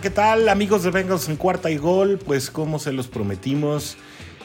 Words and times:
¿qué 0.00 0.10
tal 0.10 0.48
amigos 0.48 0.84
de 0.84 0.90
Bengals 0.90 1.28
en 1.28 1.36
cuarta 1.36 1.70
y 1.70 1.76
gol? 1.76 2.20
Pues 2.24 2.50
como 2.50 2.78
se 2.78 2.92
los 2.92 3.08
prometimos, 3.08 3.96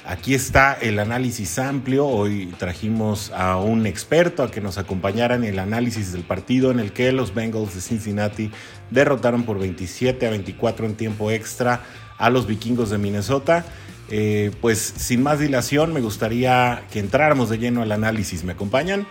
aquí 0.05 0.33
está 0.33 0.73
el 0.73 0.97
análisis 0.97 1.59
amplio. 1.59 2.07
Hoy 2.07 2.53
trajimos 2.57 3.31
a 3.31 3.57
un 3.57 3.85
experto 3.85 4.41
a 4.41 4.49
que 4.49 4.61
nos 4.61 4.79
acompañara 4.79 5.35
en 5.35 5.43
el 5.43 5.59
análisis 5.59 6.11
del 6.11 6.23
partido 6.23 6.71
en 6.71 6.79
el 6.79 6.91
que 6.91 7.11
los 7.11 7.35
Bengals 7.35 7.75
de 7.75 7.81
Cincinnati 7.81 8.51
derrotaron 8.89 9.43
por 9.43 9.59
27 9.59 10.25
a 10.25 10.31
24 10.31 10.87
en 10.87 10.95
tiempo 10.95 11.29
extra 11.29 11.81
a 12.17 12.29
los 12.31 12.47
vikingos 12.47 12.89
de 12.89 12.97
Minnesota. 12.97 13.63
Eh, 14.09 14.51
pues 14.59 14.79
sin 14.79 15.21
más 15.21 15.39
dilación, 15.39 15.93
me 15.93 16.01
gustaría 16.01 16.83
que 16.91 16.99
entráramos 16.99 17.49
de 17.49 17.59
lleno 17.59 17.83
al 17.83 17.91
análisis. 17.91 18.43
¿Me 18.43 18.53
acompañan? 18.53 19.05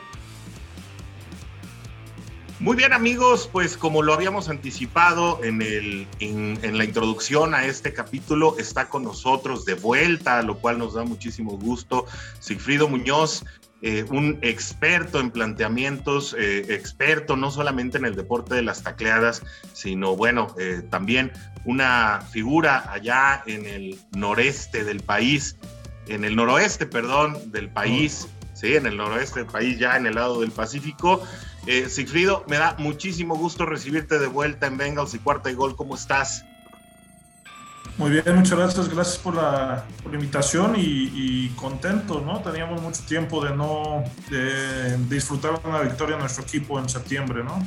Muy 2.62 2.76
bien 2.76 2.92
amigos, 2.92 3.50
pues 3.50 3.76
como 3.76 4.02
lo 4.02 4.14
habíamos 4.14 4.48
anticipado 4.48 5.42
en, 5.42 5.62
el, 5.62 6.06
en, 6.20 6.78
la 6.78 6.84
introducción 6.84 7.56
a 7.56 7.66
este 7.66 7.92
capítulo, 7.92 8.56
está 8.56 8.88
con 8.88 9.02
nosotros 9.02 9.64
de 9.64 9.74
vuelta, 9.74 10.40
lo 10.42 10.56
cual 10.58 10.78
nos 10.78 10.94
da 10.94 11.02
muchísimo 11.02 11.58
gusto, 11.58 12.06
Sigfrido 12.38 12.86
Muñoz, 12.86 13.44
eh, 13.82 14.04
un 14.10 14.38
experto 14.42 15.18
en 15.18 15.32
planteamientos, 15.32 16.36
eh, 16.38 16.72
experto 16.72 17.34
no 17.34 17.50
solamente 17.50 17.98
en 17.98 18.04
el 18.04 18.14
deporte 18.14 18.54
de 18.54 18.62
las 18.62 18.84
tacleadas, 18.84 19.42
sino 19.72 20.14
bueno, 20.14 20.54
eh, 20.56 20.82
también 20.88 21.32
una 21.64 22.20
figura 22.30 22.92
allá 22.92 23.42
en 23.46 23.66
el 23.66 23.98
noreste 24.12 24.84
del 24.84 25.00
país, 25.00 25.56
en 26.06 26.22
el 26.24 26.36
noroeste, 26.36 26.86
perdón, 26.86 27.50
del 27.50 27.70
país, 27.70 28.28
sí, 28.54 28.76
en 28.76 28.86
el 28.86 28.98
noroeste 28.98 29.40
del 29.40 29.48
país, 29.48 29.80
ya 29.80 29.96
en 29.96 30.06
el 30.06 30.14
lado 30.14 30.42
del 30.42 30.52
Pacífico. 30.52 31.26
Eh, 31.66 31.88
Sigfrido, 31.88 32.44
me 32.48 32.56
da 32.58 32.74
muchísimo 32.78 33.36
gusto 33.36 33.66
recibirte 33.66 34.18
de 34.18 34.26
vuelta 34.26 34.66
en 34.66 34.76
Bengals 34.76 35.14
y 35.14 35.18
cuarta 35.18 35.50
y 35.50 35.54
gol. 35.54 35.76
¿Cómo 35.76 35.94
estás? 35.94 36.44
Muy 37.98 38.10
bien, 38.10 38.24
muchas 38.34 38.58
gracias. 38.58 38.88
Gracias 38.88 39.18
por 39.18 39.34
la, 39.34 39.84
invitación 40.12 40.74
y, 40.76 41.48
contento, 41.50 42.20
¿no? 42.20 42.40
Teníamos 42.40 42.82
mucho 42.82 43.02
tiempo 43.04 43.44
de 43.44 43.54
no 43.54 44.02
de, 44.30 44.96
disfrutar 45.08 45.60
una 45.64 45.80
victoria 45.80 46.14
en 46.14 46.20
nuestro 46.20 46.42
equipo 46.42 46.78
en 46.78 46.88
septiembre, 46.88 47.44
¿no? 47.44 47.64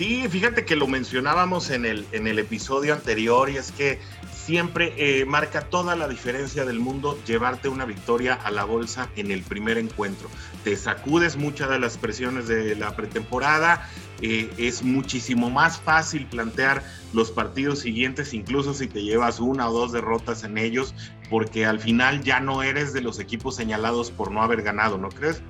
Sí, 0.00 0.26
fíjate 0.30 0.64
que 0.64 0.76
lo 0.76 0.86
mencionábamos 0.86 1.68
en 1.68 1.84
el, 1.84 2.06
en 2.12 2.26
el 2.26 2.38
episodio 2.38 2.94
anterior 2.94 3.50
y 3.50 3.58
es 3.58 3.70
que 3.70 3.98
siempre 4.32 4.94
eh, 4.96 5.26
marca 5.26 5.60
toda 5.60 5.94
la 5.94 6.08
diferencia 6.08 6.64
del 6.64 6.80
mundo 6.80 7.18
llevarte 7.26 7.68
una 7.68 7.84
victoria 7.84 8.32
a 8.32 8.50
la 8.50 8.64
bolsa 8.64 9.10
en 9.16 9.30
el 9.30 9.42
primer 9.42 9.76
encuentro. 9.76 10.30
Te 10.64 10.74
sacudes 10.78 11.36
muchas 11.36 11.68
de 11.68 11.78
las 11.78 11.98
presiones 11.98 12.48
de 12.48 12.76
la 12.76 12.96
pretemporada, 12.96 13.90
eh, 14.22 14.50
es 14.56 14.82
muchísimo 14.82 15.50
más 15.50 15.78
fácil 15.78 16.24
plantear 16.24 16.82
los 17.12 17.30
partidos 17.30 17.80
siguientes, 17.80 18.32
incluso 18.32 18.72
si 18.72 18.88
te 18.88 19.02
llevas 19.02 19.38
una 19.38 19.68
o 19.68 19.72
dos 19.74 19.92
derrotas 19.92 20.44
en 20.44 20.56
ellos, 20.56 20.94
porque 21.28 21.66
al 21.66 21.78
final 21.78 22.22
ya 22.22 22.40
no 22.40 22.62
eres 22.62 22.94
de 22.94 23.02
los 23.02 23.20
equipos 23.20 23.54
señalados 23.54 24.10
por 24.10 24.30
no 24.30 24.42
haber 24.42 24.62
ganado, 24.62 24.96
¿no 24.96 25.10
crees? 25.10 25.42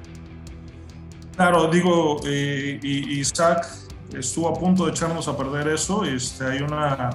Claro, 1.36 1.68
digo, 1.68 2.20
eh, 2.24 2.80
Isaac 2.82 3.64
estuvo 4.16 4.48
a 4.48 4.54
punto 4.54 4.86
de 4.86 4.92
echarnos 4.92 5.28
a 5.28 5.36
perder 5.36 5.68
eso. 5.68 6.04
Este, 6.04 6.44
hay 6.44 6.62
una 6.62 7.10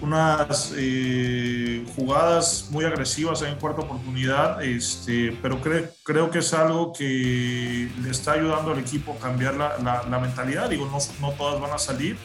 unas 0.00 0.72
eh, 0.76 1.84
jugadas 1.96 2.68
muy 2.70 2.84
agresivas 2.84 3.42
en 3.42 3.56
cuarta 3.56 3.82
oportunidad, 3.82 4.62
este, 4.62 5.36
pero 5.42 5.60
creo 5.60 6.30
que 6.30 6.38
es 6.38 6.54
algo 6.54 6.92
que 6.92 7.90
le 8.00 8.10
está 8.10 8.32
ayudando 8.32 8.72
al 8.72 8.78
equipo 8.78 9.12
a 9.12 9.18
cambiar 9.18 9.54
la, 9.54 9.78
la, 10.08 10.18
mentalidad. 10.18 10.70
Digo, 10.70 10.86
no, 10.86 10.98
no, 11.20 11.34
todas 11.34 11.60
van 11.60 11.72
a 11.72 11.78
salir, 11.78 12.16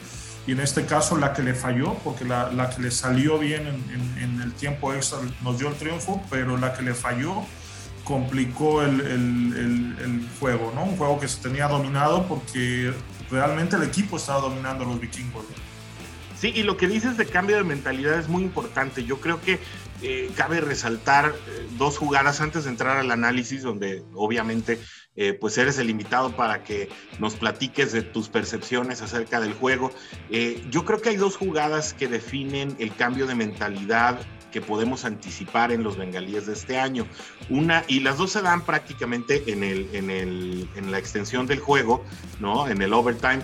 y 0.46 0.52
en 0.52 0.60
este 0.60 0.86
caso 0.86 1.16
la 1.16 1.32
que 1.32 1.42
le 1.42 1.54
falló, 1.54 1.94
porque 2.04 2.24
la, 2.24 2.52
la 2.52 2.70
que 2.70 2.82
le 2.82 2.90
salió 2.90 3.38
bien 3.38 3.66
en, 3.66 4.22
en, 4.22 4.40
el 4.40 4.52
tiempo 4.52 4.92
extra 4.92 5.18
nos 5.42 5.58
dio 5.58 5.68
el 5.68 5.74
triunfo, 5.74 6.22
pero 6.30 6.56
la 6.56 6.74
que 6.74 6.82
le 6.82 6.94
falló 6.94 7.42
complicó 8.04 8.82
el, 8.82 9.00
el, 9.00 9.96
el, 9.98 10.28
juego, 10.38 10.72
¿no? 10.74 10.84
Un 10.84 10.96
juego 10.96 11.18
que 11.18 11.26
se 11.26 11.42
tenía 11.42 11.66
dominado 11.68 12.26
porque 12.28 12.92
realmente 13.30 13.76
el 13.76 13.82
equipo 13.82 14.18
estaba 14.18 14.40
dominando 14.40 14.84
a 14.84 14.88
los 14.88 15.00
vikingos. 15.00 15.44
Sí, 16.38 16.52
y 16.54 16.62
lo 16.62 16.76
que 16.76 16.86
dices 16.86 17.16
de 17.16 17.26
cambio 17.26 17.56
de 17.56 17.64
mentalidad 17.64 18.18
es 18.18 18.28
muy 18.28 18.42
importante. 18.42 19.04
Yo 19.04 19.20
creo 19.20 19.40
que 19.40 19.58
eh, 20.02 20.30
cabe 20.36 20.60
resaltar 20.60 21.34
eh, 21.34 21.66
dos 21.78 21.96
jugadas 21.96 22.42
antes 22.42 22.64
de 22.64 22.70
entrar 22.70 22.98
al 22.98 23.10
análisis, 23.10 23.62
donde 23.62 24.02
obviamente 24.12 24.78
eh, 25.16 25.32
pues 25.32 25.56
eres 25.56 25.78
el 25.78 25.88
invitado 25.88 26.36
para 26.36 26.62
que 26.62 26.90
nos 27.20 27.36
platiques 27.36 27.92
de 27.92 28.02
tus 28.02 28.28
percepciones 28.28 29.00
acerca 29.00 29.40
del 29.40 29.54
juego. 29.54 29.90
yo 30.70 30.84
creo 30.84 31.00
que 31.00 31.10
hay 31.10 31.16
dos 31.16 31.36
jugadas 31.36 31.94
que 31.94 32.08
definen 32.08 32.76
el 32.78 32.94
cambio 32.94 33.26
de 33.26 33.34
mentalidad 33.34 34.18
que 34.54 34.60
podemos 34.60 35.04
anticipar 35.04 35.72
en 35.72 35.82
los 35.82 35.96
bengalíes 35.96 36.46
de 36.46 36.52
este 36.52 36.78
año. 36.78 37.08
Una, 37.50 37.82
y 37.88 37.98
las 37.98 38.18
dos 38.18 38.30
se 38.30 38.40
dan 38.40 38.64
prácticamente 38.64 39.42
en, 39.48 39.64
el, 39.64 39.88
en, 39.92 40.10
el, 40.10 40.68
en 40.76 40.92
la 40.92 40.98
extensión 40.98 41.48
del 41.48 41.58
juego, 41.58 42.04
¿no? 42.38 42.68
En 42.68 42.80
el 42.80 42.92
overtime. 42.92 43.40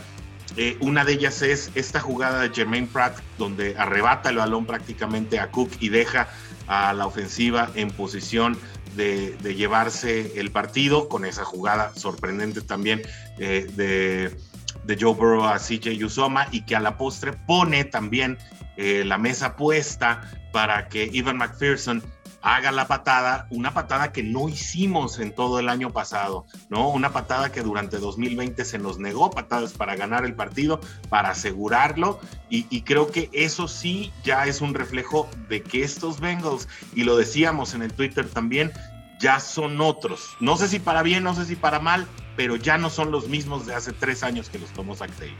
Eh, 0.57 0.77
una 0.79 1.05
de 1.05 1.15
ellas 1.15 1.43
es 1.43 1.73
esta 1.75 1.99
jugada 1.99 2.43
de 2.43 2.51
Jermaine 2.51 2.87
Pratt, 2.87 3.19
donde 3.39 3.77
arrebata 3.77 4.29
el 4.29 4.37
balón 4.37 4.67
prácticamente 4.67 5.41
a 5.41 5.51
Cook 5.51 5.73
y 5.81 5.89
deja 5.89 6.29
a 6.69 6.93
la 6.93 7.07
ofensiva 7.07 7.73
en 7.75 7.91
posición 7.91 8.57
de, 8.95 9.37
llevarse 9.57 10.39
el 10.39 10.53
partido, 10.53 11.09
con 11.09 11.25
esa 11.25 11.45
jugada 11.45 11.93
sorprendente 11.97 12.61
también 12.61 13.03
eh, 13.39 13.67
de, 13.75 14.97
Joe 15.01 15.15
Burrow 15.15 15.45
a 15.45 15.59
CJ 15.59 16.05
Usoma 16.05 16.47
y 16.53 16.63
que 16.63 16.77
a 16.77 16.81
la 16.81 16.97
postre 16.97 17.33
pone 17.33 17.85
también 17.85 18.39
eh, 18.77 19.03
la 19.05 19.19
mesa 19.19 19.57
puesta 19.57 20.23
para 20.53 20.89
que 20.89 21.09
Ivan 21.13 21.39
McPherson 21.39 22.03
haga 22.43 22.73
la 22.73 22.89
patada, 22.89 23.47
una 23.51 23.75
patada 23.75 24.13
que 24.13 24.23
no 24.23 24.49
hicimos 24.49 25.19
en 25.19 25.35
todo 25.35 25.59
el 25.59 25.69
año 25.69 25.91
pasado, 25.91 26.47
¿no? 26.69 26.89
Una 26.89 27.13
patada 27.13 27.53
que 27.53 27.63
durante 27.63 27.99
2020 27.99 28.65
se 28.65 28.79
nos 28.79 28.99
negó 28.99 29.31
patadas 29.31 29.73
para 29.73 29.97
ganar 29.97 30.25
el 30.25 30.35
partido, 30.35 30.81
para 31.09 31.31
asegurarlo, 31.31 32.19
y, 32.49 32.83
creo 32.83 33.11
que 33.13 33.29
eso 33.33 33.69
sí 33.69 34.13
ya 34.25 34.47
es 34.47 34.61
un 34.61 34.75
reflejo 34.75 35.29
de 35.49 35.63
que 35.63 35.83
estos 35.83 36.19
Bengals, 36.19 36.67
y 36.95 37.05
lo 37.05 37.17
decíamos 37.17 37.75
en 37.75 37.83
el 37.83 37.93
Twitter 37.93 38.29
también, 38.29 38.73
ya 39.21 39.39
son 39.39 39.81
otros. 39.81 40.31
No 40.41 40.57
sé 40.57 40.67
si 40.67 40.79
para 40.79 41.03
bien, 41.03 41.23
no 41.23 41.35
sé 41.35 41.45
si 41.45 41.55
para 41.55 41.79
mal, 41.79 42.09
pero 42.37 42.57
ya 42.57 42.79
no 42.79 42.89
son 42.91 43.11
los 43.11 43.29
mismos 43.29 43.67
de 43.67 43.75
hace 43.75 43.93
tres 43.93 44.23
años 44.23 44.49
que 44.49 44.59
los 44.59 44.71
tomó 44.71 44.97
Zach 44.97 45.11
Taylor. 45.13 45.37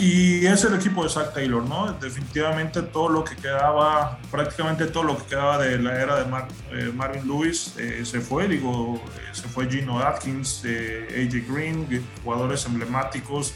Y 0.00 0.46
es 0.46 0.64
el 0.64 0.74
equipo 0.74 1.02
de 1.02 1.10
Zach 1.10 1.34
Taylor, 1.34 1.62
¿no? 1.62 1.92
Definitivamente 1.92 2.80
todo 2.80 3.10
lo 3.10 3.22
que 3.22 3.36
quedaba, 3.36 4.18
prácticamente 4.30 4.86
todo 4.86 5.02
lo 5.02 5.18
que 5.18 5.24
quedaba 5.24 5.58
de 5.58 5.78
la 5.78 6.00
era 6.00 6.24
de 6.24 6.24
eh, 6.72 6.90
Marvin 6.94 7.28
Lewis 7.28 7.74
eh, 7.76 8.00
se 8.06 8.22
fue, 8.22 8.48
digo, 8.48 8.94
eh, 8.94 9.28
se 9.32 9.46
fue 9.48 9.68
Gino 9.68 9.98
Atkins, 9.98 10.62
AJ 10.64 11.52
Green, 11.52 11.86
jugadores 12.24 12.64
emblemáticos 12.64 13.52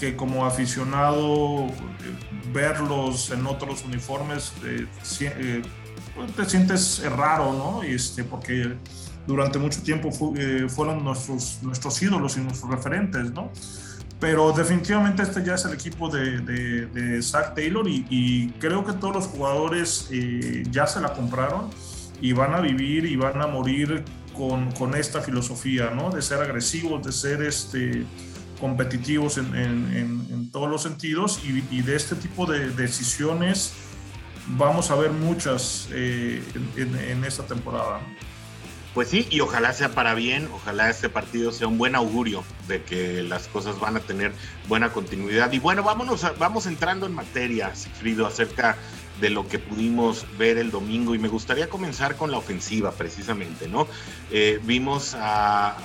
que 0.00 0.16
como 0.16 0.46
aficionado 0.46 1.66
verlos 2.54 3.30
en 3.30 3.46
otros 3.46 3.84
uniformes 3.84 4.54
pues 6.14 6.32
te 6.34 6.44
sientes 6.46 7.02
raro, 7.04 7.52
¿no? 7.52 7.82
Este, 7.82 8.24
porque 8.24 8.76
durante 9.26 9.58
mucho 9.58 9.82
tiempo 9.82 10.10
fueron 10.10 11.04
nuestros, 11.04 11.58
nuestros 11.60 12.00
ídolos 12.00 12.38
y 12.38 12.40
nuestros 12.40 12.70
referentes, 12.70 13.30
¿no? 13.32 13.52
Pero 14.18 14.52
definitivamente 14.52 15.22
este 15.22 15.44
ya 15.44 15.54
es 15.54 15.64
el 15.66 15.74
equipo 15.74 16.08
de, 16.08 16.40
de, 16.40 17.22
Zach 17.22 17.54
Taylor 17.54 17.86
y, 17.86 18.52
creo 18.58 18.84
que 18.84 18.94
todos 18.94 19.14
los 19.14 19.26
jugadores 19.26 20.08
eh, 20.10 20.64
ya 20.70 20.86
se 20.86 21.00
la 21.00 21.12
compraron 21.12 21.68
y 22.22 22.32
van 22.32 22.54
a 22.54 22.60
vivir 22.60 23.04
y 23.04 23.16
van 23.16 23.42
a 23.42 23.46
morir 23.46 24.04
con, 24.34 24.72
con 24.72 24.94
esta 24.94 25.20
filosofía, 25.20 25.90
¿no? 25.90 26.10
De 26.10 26.22
ser 26.22 26.40
agresivos, 26.40 27.04
de 27.04 27.12
ser 27.12 27.42
este, 27.42 28.06
competitivos 28.58 29.36
en, 29.36 29.54
en, 29.54 30.50
todos 30.50 30.70
los 30.70 30.82
sentidos 30.82 31.40
y, 31.44 31.62
y, 31.70 31.82
de 31.82 31.96
este 31.96 32.14
tipo 32.14 32.46
de 32.46 32.70
decisiones 32.70 33.74
vamos 34.48 34.90
a 34.90 34.96
ver 34.96 35.10
muchas 35.10 35.88
eh, 35.92 36.42
en, 36.76 37.24
esta 37.24 37.42
temporada. 37.44 38.00
Pues 38.96 39.10
sí, 39.10 39.26
y 39.28 39.40
ojalá 39.40 39.74
sea 39.74 39.90
para 39.90 40.14
bien, 40.14 40.48
ojalá 40.54 40.88
este 40.88 41.10
partido 41.10 41.52
sea 41.52 41.68
un 41.68 41.76
buen 41.76 41.94
augurio 41.94 42.42
de 42.66 42.82
que 42.82 43.22
las 43.22 43.46
cosas 43.46 43.78
van 43.78 43.94
a 43.98 44.00
tener 44.00 44.32
buena 44.68 44.90
continuidad. 44.90 45.52
Y 45.52 45.58
bueno, 45.58 45.82
vámonos, 45.82 46.24
vamos 46.38 46.64
entrando 46.64 47.04
en 47.04 47.12
materia, 47.12 47.74
Sigfrido, 47.74 48.26
acerca 48.26 48.78
de 49.20 49.28
lo 49.28 49.46
que 49.48 49.58
pudimos 49.58 50.24
ver 50.38 50.56
el 50.56 50.70
domingo 50.70 51.14
y 51.14 51.18
me 51.18 51.28
gustaría 51.28 51.68
comenzar 51.68 52.16
con 52.16 52.30
la 52.30 52.38
ofensiva 52.38 52.90
precisamente, 52.90 53.68
¿no? 53.68 53.86
Eh, 54.30 54.60
vimos 54.62 55.14
a 55.14 55.76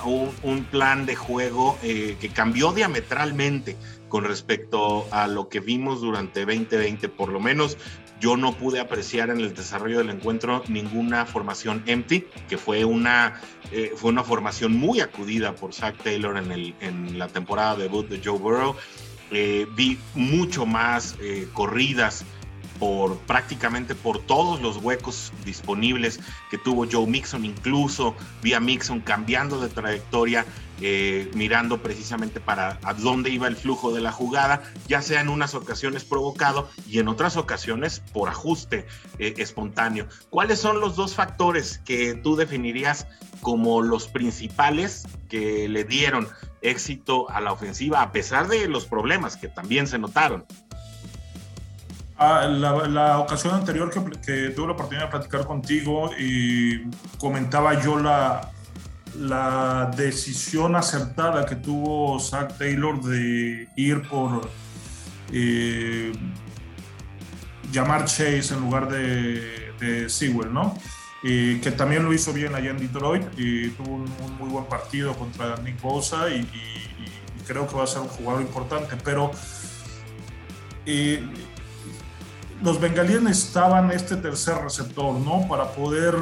un, 0.42 0.64
plan 0.64 1.04
de 1.04 1.14
juego 1.14 1.78
eh, 1.82 2.16
que 2.18 2.30
cambió 2.30 2.72
diametralmente 2.72 3.76
con 4.08 4.24
respecto 4.24 5.06
a 5.10 5.26
lo 5.26 5.50
que 5.50 5.60
vimos 5.60 6.00
durante 6.00 6.46
2020, 6.46 7.10
por 7.10 7.28
lo 7.28 7.40
menos 7.40 7.76
yo 8.22 8.36
no 8.36 8.52
pude 8.52 8.78
apreciar 8.78 9.30
en 9.30 9.40
el 9.40 9.52
desarrollo 9.52 9.98
del 9.98 10.10
encuentro 10.10 10.62
ninguna 10.68 11.26
formación 11.26 11.82
empty, 11.86 12.24
que 12.48 12.56
fue 12.56 12.84
una, 12.84 13.40
eh, 13.72 13.92
fue 13.96 14.12
una 14.12 14.22
formación 14.22 14.74
muy 14.74 15.00
acudida 15.00 15.56
por 15.56 15.74
Zach 15.74 15.96
Taylor 16.04 16.36
en, 16.38 16.52
el, 16.52 16.74
en 16.80 17.18
la 17.18 17.26
temporada 17.26 17.74
debut 17.74 18.08
de 18.08 18.20
Joe 18.24 18.38
Burrow. 18.38 18.76
eh, 19.32 19.66
vi 19.74 19.98
mucho 20.14 20.66
más 20.66 21.16
eh, 21.20 21.48
corridas 21.52 22.24
por 22.78 23.18
prácticamente 23.20 23.94
por 23.94 24.20
todos 24.20 24.60
los 24.60 24.76
huecos 24.78 25.32
disponibles 25.44 26.20
que 26.50 26.58
tuvo 26.58 26.86
Joe 26.90 27.06
Mixon, 27.06 27.44
incluso 27.44 28.14
vi 28.42 28.54
a 28.54 28.60
Mixon 28.60 29.00
cambiando 29.00 29.60
de 29.60 29.68
trayectoria, 29.68 30.44
eh, 30.80 31.30
mirando 31.34 31.82
precisamente 31.82 32.40
para 32.40 32.78
a 32.82 32.94
dónde 32.94 33.30
iba 33.30 33.46
el 33.46 33.56
flujo 33.56 33.92
de 33.92 34.00
la 34.00 34.12
jugada, 34.12 34.62
ya 34.88 35.02
sea 35.02 35.20
en 35.20 35.28
unas 35.28 35.54
ocasiones 35.54 36.04
provocado 36.04 36.68
y 36.88 36.98
en 36.98 37.08
otras 37.08 37.36
ocasiones 37.36 38.02
por 38.12 38.28
ajuste 38.28 38.86
espontáneo. 39.18 40.08
¿Cuáles 40.30 40.58
son 40.58 40.80
los 40.80 40.96
dos 40.96 41.14
factores 41.14 41.78
que 41.84 42.14
tú 42.14 42.36
definirías 42.36 43.06
como 43.40 43.82
los 43.82 44.08
principales 44.08 45.06
que 45.28 45.68
le 45.68 45.84
dieron 45.84 46.28
éxito 46.62 47.28
a 47.30 47.40
la 47.40 47.52
ofensiva, 47.52 48.02
a 48.02 48.12
pesar 48.12 48.48
de 48.48 48.68
los 48.68 48.86
problemas 48.86 49.36
que 49.36 49.48
también 49.48 49.86
se 49.86 49.98
notaron. 49.98 50.46
Ah, 52.24 52.46
la, 52.46 53.18
ocasión 53.18 53.52
anterior 53.52 53.90
que, 53.90 54.50
tuve 54.50 54.66
la 54.68 54.72
oportunidad 54.74 55.06
de 55.06 55.10
platicar 55.10 55.44
contigo 55.44 56.12
y 56.16 56.88
comentaba 57.18 57.82
yo 57.82 57.98
la, 57.98 58.52
la 59.18 59.90
decisión 59.96 60.76
acertada 60.76 61.44
que 61.44 61.56
tuvo 61.56 62.20
Zach 62.20 62.56
Taylor 62.56 63.02
de 63.02 63.66
ir 63.74 64.08
por 64.08 64.48
eh, 65.32 66.12
llamar 67.72 68.04
Chase 68.04 68.54
en 68.54 68.60
lugar 68.60 68.88
de, 68.88 69.72
de 69.80 70.08
Sewell, 70.08 70.52
¿no? 70.54 70.78
que 71.22 71.74
también 71.76 72.04
lo 72.04 72.12
hizo 72.12 72.32
bien 72.32 72.54
allá 72.54 72.70
en 72.70 72.78
Detroit 72.78 73.24
y 73.36 73.70
tuvo 73.70 73.94
un, 73.94 74.36
muy 74.38 74.48
buen 74.48 74.66
partido 74.66 75.12
contra 75.14 75.56
Nick 75.56 75.80
Bosa 75.80 76.30
y, 76.30 76.46
creo 77.48 77.66
que 77.66 77.74
va 77.74 77.82
a 77.82 77.88
ser 77.88 78.02
un 78.02 78.08
jugador 78.08 78.42
importante, 78.42 78.96
pero 79.02 79.32
los 82.62 82.80
bengalíes 82.80 83.22
necesitaban 83.22 83.90
este 83.90 84.16
tercer 84.16 84.56
receptor, 84.62 85.18
¿no? 85.18 85.46
Para 85.48 85.72
poder 85.72 86.14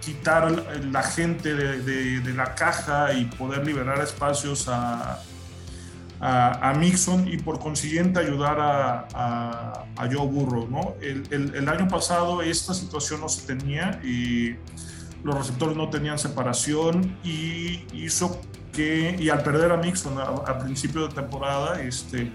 quitar 0.00 0.50
la 0.90 1.02
gente 1.02 1.54
de 1.54 2.34
la 2.34 2.54
caja 2.54 3.12
y 3.12 3.26
poder 3.26 3.66
liberar 3.66 4.00
espacios 4.00 4.68
a, 4.68 5.20
a, 6.20 6.74
Mixon 6.74 7.26
y 7.28 7.38
por 7.38 7.58
consiguiente 7.58 8.20
ayudar 8.20 8.58
a, 8.60 9.86
Joe 10.10 10.26
Burrow. 10.26 10.68
¿no? 10.68 10.94
El, 11.00 11.68
año 11.68 11.88
pasado 11.88 12.42
esta 12.42 12.74
situación 12.74 13.20
no 13.20 13.28
se 13.28 13.46
tenía 13.46 14.00
y 14.02 14.56
los 15.22 15.36
receptores 15.36 15.76
no 15.76 15.90
tenían 15.90 16.18
separación 16.18 17.16
y 17.22 17.84
hizo 17.92 18.40
que, 18.72 19.16
y 19.18 19.28
al 19.28 19.42
perder 19.42 19.72
a 19.72 19.76
Mixon 19.76 20.18
a, 20.18 20.58
principio 20.58 21.08
de 21.08 21.14
temporada, 21.14 21.80
este, 21.82 22.32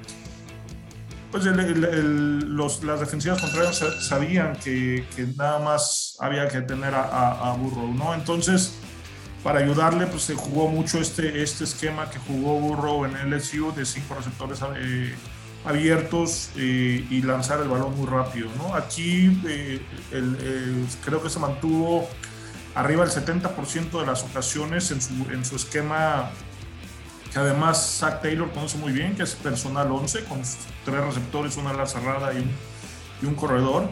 pues 1.35 2.83
las 2.83 2.99
defensivas 3.01 3.41
contrarias 3.41 3.83
sabían 4.07 4.55
que, 4.55 5.05
nada 5.35 5.59
más 5.59 6.15
había 6.21 6.47
que 6.47 6.61
tener 6.61 6.93
a, 6.95 7.53
Burrow, 7.59 7.93
¿no? 7.93 8.13
Entonces, 8.13 8.75
para 9.43 9.59
ayudarle, 9.59 10.07
pues 10.07 10.23
se 10.23 10.33
jugó 10.33 10.69
mucho 10.69 10.99
este, 10.99 11.43
este 11.43 11.65
esquema 11.65 12.09
que 12.09 12.19
jugó 12.19 12.57
Burrow 12.61 13.03
en 13.03 13.29
LSU 13.29 13.73
de 13.75 13.85
cinco 13.85 14.15
receptores 14.15 14.59
eh, 14.77 15.13
abiertos 15.65 16.51
eh, 16.55 17.05
y 17.09 17.21
lanzar 17.21 17.59
el 17.59 17.67
balón 17.67 17.97
muy 17.97 18.07
rápido. 18.07 18.49
¿no? 18.57 18.73
Aquí 18.73 19.41
eh, 19.45 19.81
creo 21.03 21.21
que 21.21 21.29
se 21.29 21.39
mantuvo 21.39 22.07
arriba 22.75 23.05
del 23.05 23.13
70% 23.13 23.99
de 23.99 24.05
las 24.05 24.23
ocasiones 24.23 24.89
en 24.91 25.01
su, 25.01 25.13
en 25.29 25.43
su 25.43 25.57
esquema 25.57 26.31
que 27.35 27.41
además 27.41 27.97
Zach 27.99 28.21
Taylor 28.21 28.49
conoce 28.53 28.77
muy 28.77 28.93
bien, 28.93 29.13
que 29.13 29.23
es 29.23 29.35
personal 29.35 29.91
11, 29.91 30.23
con 30.23 30.41
tres 30.85 31.03
receptores, 31.03 31.57
una 31.57 31.71
ala 31.71 31.85
cerrada 31.85 32.33
y 32.33 32.37
un, 32.37 32.49
y 33.21 33.25
un 33.25 33.35
corredor 33.35 33.89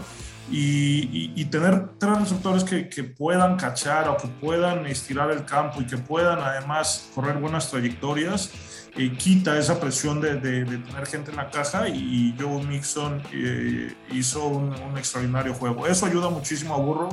y, 0.49 1.43
tener 1.51 1.89
tres 1.99 2.19
receptores 2.19 2.63
que, 2.63 2.87
que, 2.87 3.03
puedan 3.03 3.57
cachar 3.57 4.07
o 4.07 4.15
que 4.15 4.29
puedan 4.29 4.85
estirar 4.85 5.29
el 5.29 5.43
campo 5.43 5.81
y 5.81 5.85
que 5.85 5.97
puedan 5.97 6.39
además 6.39 7.09
correr 7.13 7.35
buenas 7.37 7.69
trayectorias, 7.69 8.49
eh, 8.95 9.11
quita 9.11 9.59
esa 9.59 9.77
presión 9.77 10.21
de, 10.21 10.35
de, 10.35 10.63
tener 10.63 11.05
gente 11.05 11.31
en 11.31 11.35
la 11.35 11.51
caja 11.51 11.89
y 11.89 12.33
Joe 12.39 12.63
Mixon 12.63 13.21
eh, 13.33 13.93
hizo 14.13 14.47
un, 14.47 14.73
extraordinario 14.97 15.53
juego. 15.53 15.85
Eso 15.85 16.05
ayuda 16.05 16.29
muchísimo 16.29 16.75
a 16.75 16.77
Burro. 16.77 17.09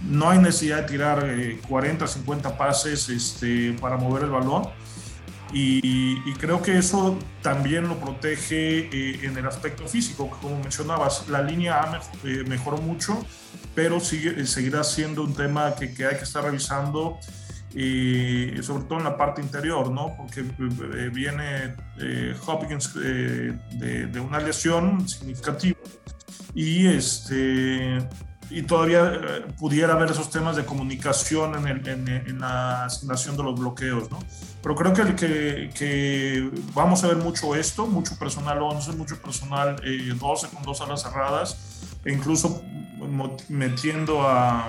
No 0.00 0.30
hay 0.30 0.38
necesidad 0.38 0.82
de 0.82 0.82
tirar 0.84 1.26
40, 1.68 2.04
eh, 2.04 2.08
50 2.08 2.56
pases 2.56 3.08
este, 3.08 3.72
para 3.80 3.96
mover 3.96 4.22
el 4.22 4.30
balón 4.30 4.68
y, 5.52 6.32
creo 6.34 6.62
que 6.62 6.78
eso 6.78 7.18
también 7.42 7.88
lo 7.88 7.98
protege 7.98 8.88
eh, 8.92 9.20
en 9.22 9.36
el 9.36 9.46
aspecto 9.46 9.86
físico, 9.86 10.30
como 10.40 10.58
mencionabas, 10.60 11.28
la 11.28 11.42
línea 11.42 11.82
A 11.82 12.00
eh, 12.24 12.44
mejoró 12.46 12.78
mucho, 12.78 13.24
pero 13.74 14.00
sigue, 14.00 14.40
eh, 14.40 14.46
seguirá 14.46 14.82
siendo 14.82 15.22
un 15.22 15.34
tema 15.34 15.74
que, 15.74 15.92
que 15.92 16.06
hay 16.06 16.16
que 16.16 16.24
estar 16.24 16.44
revisando, 16.44 17.18
sobre 17.70 18.84
todo 18.84 18.98
en 18.98 19.04
la 19.04 19.16
parte 19.16 19.40
interior, 19.40 19.90
¿no? 19.90 20.14
Porque 20.16 20.42
viene 21.10 21.74
Hopkins 22.46 22.92
de, 22.92 23.52
de, 24.08 24.20
una 24.20 24.40
lesión 24.40 25.08
significativa 25.08 25.78
y 26.54 26.86
este 26.86 28.06
y 28.50 28.62
todavía 28.62 29.12
eh, 29.14 29.46
pudiera 29.58 29.94
haber 29.94 30.10
esos 30.10 30.30
temas 30.30 30.56
de 30.56 30.64
comunicación 30.64 31.66
en, 31.66 31.86
en, 31.86 32.38
la 32.40 32.84
asignación 32.84 33.36
de 33.36 33.42
los 33.42 33.58
bloqueos, 33.58 34.10
¿no? 34.10 34.18
Pero 34.62 34.74
creo 34.74 34.92
que, 34.92 35.14
que, 35.16 35.70
que, 35.74 36.50
vamos 36.74 37.02
a 37.04 37.08
ver 37.08 37.16
mucho 37.16 37.54
esto, 37.54 37.86
mucho 37.86 38.18
personal 38.18 38.60
11, 38.60 38.92
mucho 38.92 39.20
personal 39.20 39.76
12 39.76 39.86
eh, 39.86 40.50
con 40.52 40.62
dos 40.62 40.80
alas 40.80 41.02
cerradas, 41.02 41.88
e 42.04 42.12
incluso 42.12 42.62
metiendo 43.48 44.22
a, 44.22 44.68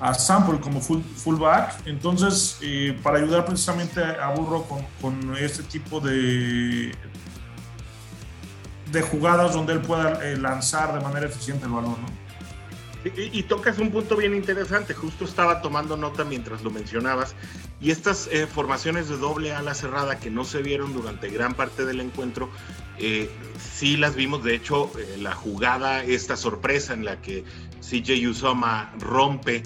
a 0.00 0.14
Sample 0.14 0.60
como 0.60 0.80
full, 0.80 1.00
fullback. 1.00 1.86
Entonces, 1.86 2.58
eh, 2.62 2.98
para 3.02 3.18
ayudar 3.18 3.44
precisamente 3.44 4.02
a 4.02 4.28
Burro 4.30 4.62
con, 4.64 4.84
con 5.00 5.36
este 5.36 5.62
tipo 5.62 6.00
de, 6.00 6.92
de 8.96 9.02
jugadas 9.02 9.52
donde 9.52 9.74
él 9.74 9.80
pueda 9.80 10.24
eh, 10.24 10.38
lanzar 10.38 10.94
de 10.94 11.00
manera 11.00 11.26
eficiente 11.26 11.66
el 11.66 11.72
balón. 11.72 11.96
¿no? 12.00 12.26
Y, 13.14 13.44
tocas 13.44 13.78
un 13.78 13.92
punto 13.92 14.16
bien 14.16 14.34
interesante, 14.34 14.92
justo 14.92 15.26
estaba 15.26 15.62
tomando 15.62 15.96
nota 15.96 16.24
mientras 16.24 16.64
lo 16.64 16.72
mencionabas, 16.72 17.36
y 17.80 17.92
estas 17.92 18.28
eh, 18.32 18.48
formaciones 18.48 19.08
de 19.08 19.16
doble 19.16 19.52
ala 19.52 19.74
cerrada 19.74 20.18
que 20.18 20.28
no 20.28 20.44
se 20.44 20.60
vieron 20.60 20.92
durante 20.92 21.28
gran 21.28 21.54
parte 21.54 21.84
del 21.84 22.00
encuentro, 22.00 22.50
eh, 22.98 23.30
sí 23.60 23.96
las 23.96 24.16
vimos, 24.16 24.42
de 24.42 24.56
hecho, 24.56 24.90
la 25.20 25.34
jugada, 25.34 26.02
esta 26.02 26.36
sorpresa 26.36 26.94
en 26.94 27.04
la 27.04 27.20
que 27.20 27.44
CJ 27.80 28.28
Usoma 28.28 28.92
rompe 28.98 29.62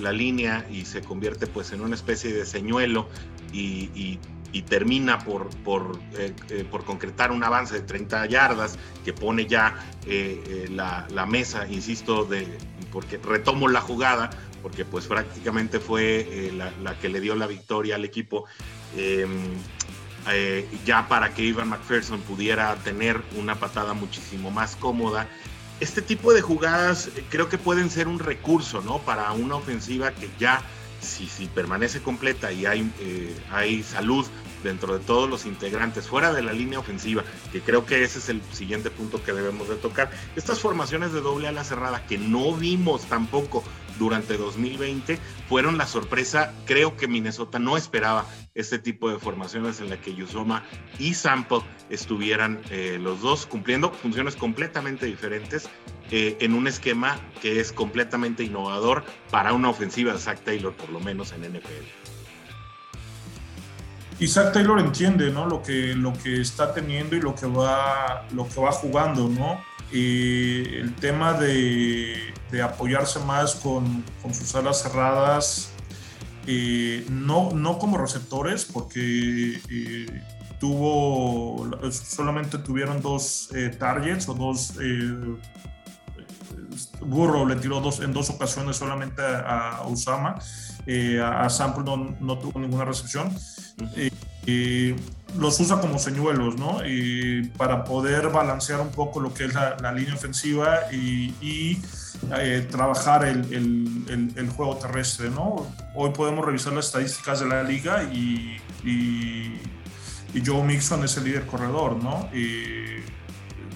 la 0.00 0.10
línea 0.10 0.66
y 0.72 0.86
se 0.86 1.02
convierte 1.02 1.46
pues 1.46 1.70
en 1.70 1.82
una 1.82 1.94
especie 1.94 2.32
de 2.32 2.44
señuelo 2.44 3.08
y, 3.52 3.90
y 3.94 4.18
y 4.52 4.62
termina 4.62 5.18
por, 5.18 5.48
por, 5.64 5.98
eh, 6.14 6.34
eh, 6.50 6.66
por 6.70 6.84
concretar 6.84 7.32
un 7.32 7.42
avance 7.42 7.74
de 7.74 7.80
30 7.82 8.26
yardas 8.26 8.78
que 9.04 9.12
pone 9.12 9.46
ya 9.46 9.74
eh, 10.06 10.68
la, 10.70 11.06
la, 11.10 11.26
mesa, 11.26 11.66
insisto, 11.68 12.28
porque 12.92 13.16
retomo 13.16 13.68
la 13.68 13.80
jugada, 13.80 14.30
porque 14.62 14.84
pues 14.84 15.06
prácticamente 15.06 15.80
fue 15.80 16.52
la, 16.54 16.70
la, 16.82 16.98
que 16.98 17.08
le 17.08 17.20
dio 17.20 17.34
la 17.34 17.46
victoria 17.46 17.96
al 17.96 18.04
equipo. 18.04 18.44
Em, 18.96 19.56
ya 20.84 21.08
para 21.08 21.34
que 21.34 21.42
Ivan 21.42 21.68
McPherson 21.68 22.20
pudiera 22.20 22.76
tener 22.76 23.20
una 23.36 23.56
patada 23.56 23.92
muchísimo 23.92 24.52
más 24.52 24.76
cómoda. 24.76 25.26
Este 25.80 26.00
tipo 26.00 26.32
de 26.32 26.40
jugadas 26.40 27.10
creo 27.28 27.48
que 27.48 27.58
pueden 27.58 27.90
ser 27.90 28.06
un 28.06 28.20
recurso, 28.20 28.82
¿no? 28.82 28.98
Para 28.98 29.32
una 29.32 29.56
ofensiva 29.56 30.12
que 30.12 30.30
ya 30.38 30.62
si, 31.02 31.26
si 31.26 31.46
permanece 31.46 32.00
completa 32.00 32.52
y 32.52 32.66
hay, 32.66 32.90
eh, 33.00 33.34
hay 33.50 33.82
salud 33.82 34.26
dentro 34.62 34.96
de 34.96 35.04
todos 35.04 35.28
los 35.28 35.44
integrantes, 35.44 36.08
fuera 36.08 36.32
de 36.32 36.42
la 36.42 36.52
línea 36.52 36.78
ofensiva, 36.78 37.24
que 37.50 37.60
creo 37.60 37.84
que 37.84 38.04
ese 38.04 38.18
es 38.18 38.28
el 38.28 38.40
siguiente 38.52 38.90
punto 38.90 39.22
que 39.22 39.32
debemos 39.32 39.68
de 39.68 39.76
tocar. 39.76 40.10
Estas 40.36 40.60
formaciones 40.60 41.12
de 41.12 41.20
doble 41.20 41.48
ala 41.48 41.64
cerrada 41.64 42.06
que 42.06 42.18
no 42.18 42.54
vimos 42.54 43.06
tampoco 43.06 43.64
durante 43.98 44.36
2020 44.36 45.18
fueron 45.48 45.78
la 45.78 45.86
sorpresa. 45.86 46.54
Creo 46.64 46.96
que 46.96 47.08
Minnesota 47.08 47.58
no 47.58 47.76
esperaba 47.76 48.26
este 48.54 48.78
tipo 48.78 49.10
de 49.10 49.18
formaciones 49.18 49.80
en 49.80 49.90
la 49.90 50.00
que 50.00 50.14
Yusoma 50.14 50.62
y 50.98 51.14
Sample 51.14 51.62
estuvieran 51.90 52.60
eh, 52.70 52.98
los 53.00 53.20
dos 53.20 53.46
cumpliendo 53.46 53.90
funciones 53.90 54.36
completamente 54.36 55.06
diferentes 55.06 55.68
eh, 56.14 56.36
en 56.40 56.52
un 56.52 56.66
esquema 56.66 57.18
que 57.40 57.58
es 57.58 57.72
completamente 57.72 58.44
innovador 58.44 59.02
para 59.30 59.54
una 59.54 59.70
ofensiva 59.70 60.12
de 60.12 60.18
Zach 60.18 60.40
Taylor, 60.40 60.74
por 60.74 60.90
lo 60.90 61.00
menos 61.00 61.32
en 61.32 61.40
NFL. 61.40 61.86
Y 64.20 64.28
Zach 64.28 64.52
Taylor 64.52 64.78
entiende 64.78 65.30
¿no? 65.30 65.46
lo, 65.46 65.62
que, 65.62 65.94
lo 65.94 66.12
que 66.12 66.42
está 66.42 66.74
teniendo 66.74 67.16
y 67.16 67.20
lo 67.22 67.34
que 67.34 67.46
va, 67.46 68.26
lo 68.34 68.46
que 68.46 68.60
va 68.60 68.72
jugando, 68.72 69.26
¿no? 69.26 69.64
El 69.90 70.94
tema 71.00 71.32
de, 71.32 72.34
de 72.50 72.60
apoyarse 72.60 73.18
más 73.20 73.54
con, 73.54 74.04
con, 74.20 74.34
sus 74.34 74.54
alas 74.54 74.82
cerradas, 74.82 75.72
eh, 76.46 77.06
no, 77.08 77.52
no 77.54 77.78
como 77.78 77.96
receptores, 77.96 78.66
porque 78.66 79.62
eh, 79.70 80.22
tuvo, 80.60 81.70
solamente 81.90 82.58
tuvieron 82.58 83.00
dos 83.00 83.48
targets 83.78 84.28
o 84.28 84.34
dos 84.34 84.74
Burro 87.00 87.46
le 87.46 87.56
tiró 87.56 87.80
dos, 87.80 88.00
en 88.00 88.12
dos 88.12 88.30
ocasiones 88.30 88.76
solamente 88.76 89.22
a, 89.22 89.82
Usama. 89.86 90.36
Eh, 90.86 91.20
a, 91.22 91.48
Sample 91.48 91.84
no, 91.84 92.16
no, 92.20 92.38
tuvo 92.38 92.58
ninguna 92.60 92.84
recepción. 92.84 93.34
los 95.38 95.60
usa 95.60 95.80
como 95.80 95.98
señuelos, 95.98 96.56
¿no? 96.56 96.84
Y 96.86 97.48
para 97.56 97.84
poder 97.84 98.28
balancear 98.30 98.80
un 98.80 98.90
poco 98.90 99.20
lo 99.20 99.32
que 99.32 99.44
es 99.44 99.54
la, 99.54 99.92
línea 99.92 100.14
ofensiva 100.14 100.92
y, 100.92 101.80
eh, 102.38 102.66
trabajar 102.70 103.24
el, 103.24 103.52
el, 103.52 104.32
el, 104.36 104.48
juego 104.50 104.76
terrestre, 104.76 105.30
¿no? 105.30 105.66
Hoy 105.94 106.10
podemos 106.10 106.44
revisar 106.44 106.72
las 106.72 106.86
estadísticas 106.86 107.40
de 107.40 107.46
la 107.46 107.62
liga 107.62 108.04
y, 108.04 108.60
y, 108.84 109.60
y 110.34 110.42
Joe 110.44 110.62
Mixon 110.62 111.04
es 111.04 111.16
el 111.16 111.24
líder 111.24 111.46
corredor, 111.46 112.02
¿no? 112.02 112.28
Y, 112.32 113.02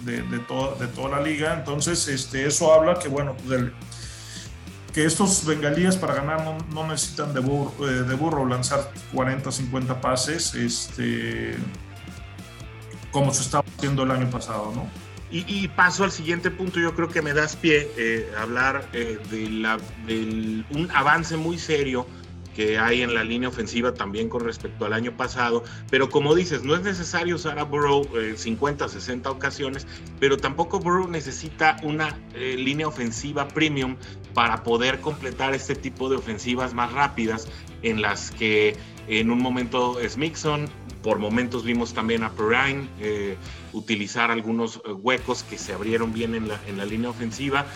de, 0.06 0.22
de, 0.22 0.38
de 0.38 0.86
toda 0.94 1.08
la 1.10 1.20
liga. 1.20 1.54
Entonces, 1.54 2.08
este, 2.08 2.46
eso 2.46 2.72
habla 2.72 2.98
que, 2.98 3.08
bueno, 3.08 3.36
pues 3.46 3.72
que 4.96 5.04
estos 5.04 5.44
bengalíes 5.44 5.94
para 5.94 6.14
ganar 6.14 6.42
no, 6.72 6.86
necesitan 6.86 7.34
de 7.34 7.40
burro, 7.40 7.74
eh, 7.86 8.02
de 8.04 8.14
burro, 8.14 8.46
lanzar 8.46 8.90
40, 9.12 9.52
50 9.52 10.00
pases, 10.00 10.54
este, 10.54 11.54
como 13.10 13.34
se 13.34 13.42
estaba 13.42 13.62
haciendo 13.76 14.04
el 14.04 14.10
año 14.10 14.30
pasado, 14.30 14.72
¿no? 14.74 14.88
Y, 15.30 15.68
paso 15.68 16.04
al 16.04 16.12
siguiente 16.12 16.50
punto, 16.50 16.80
yo 16.80 16.94
creo 16.94 17.08
que 17.08 17.20
me 17.20 17.34
das 17.34 17.56
pie 17.56 17.90
eh, 17.98 18.32
hablar 18.40 18.88
eh, 18.94 19.18
de 19.30 19.50
la, 19.50 19.76
del, 20.06 20.64
un 20.70 20.88
avance 20.92 21.36
muy 21.36 21.58
serio 21.58 22.06
que 22.56 22.78
hay 22.78 23.02
en 23.02 23.14
la 23.14 23.22
línea 23.22 23.50
ofensiva 23.50 23.92
también 23.92 24.30
con 24.30 24.42
respecto 24.42 24.86
al 24.86 24.94
año 24.94 25.14
pasado. 25.14 25.62
Pero 25.90 26.08
como 26.08 26.34
dices, 26.34 26.64
no 26.64 26.74
es 26.74 26.82
necesario 26.82 27.34
usar 27.36 27.58
a 27.58 27.64
Burrow 27.64 28.08
50, 28.34 28.88
60 28.88 29.30
ocasiones, 29.30 29.86
pero 30.18 30.38
tampoco 30.38 30.80
Burrow 30.80 31.06
necesita 31.06 31.76
una 31.82 32.18
eh, 32.34 32.56
línea 32.56 32.88
ofensiva 32.88 33.46
premium 33.46 33.96
para 34.32 34.62
poder 34.62 35.00
completar 35.00 35.54
este 35.54 35.74
tipo 35.74 36.08
de 36.08 36.16
ofensivas 36.16 36.72
más 36.72 36.92
rápidas 36.92 37.46
en 37.82 38.00
las 38.00 38.30
que 38.30 38.74
en 39.06 39.30
un 39.30 39.40
momento 39.40 40.00
es 40.00 40.16
Mixon, 40.16 40.66
por 41.02 41.18
momentos 41.18 41.62
vimos 41.62 41.92
también 41.92 42.24
a 42.24 42.30
Perrine 42.32 42.88
eh, 43.00 43.36
utilizar 43.74 44.30
algunos 44.30 44.76
eh, 44.76 44.92
huecos 44.92 45.42
que 45.42 45.58
se 45.58 45.74
abrieron 45.74 46.12
bien 46.14 46.34
en 46.34 46.48
la, 46.48 46.58
en 46.66 46.78
la 46.78 46.86
línea 46.86 47.10
ofensiva. 47.10 47.66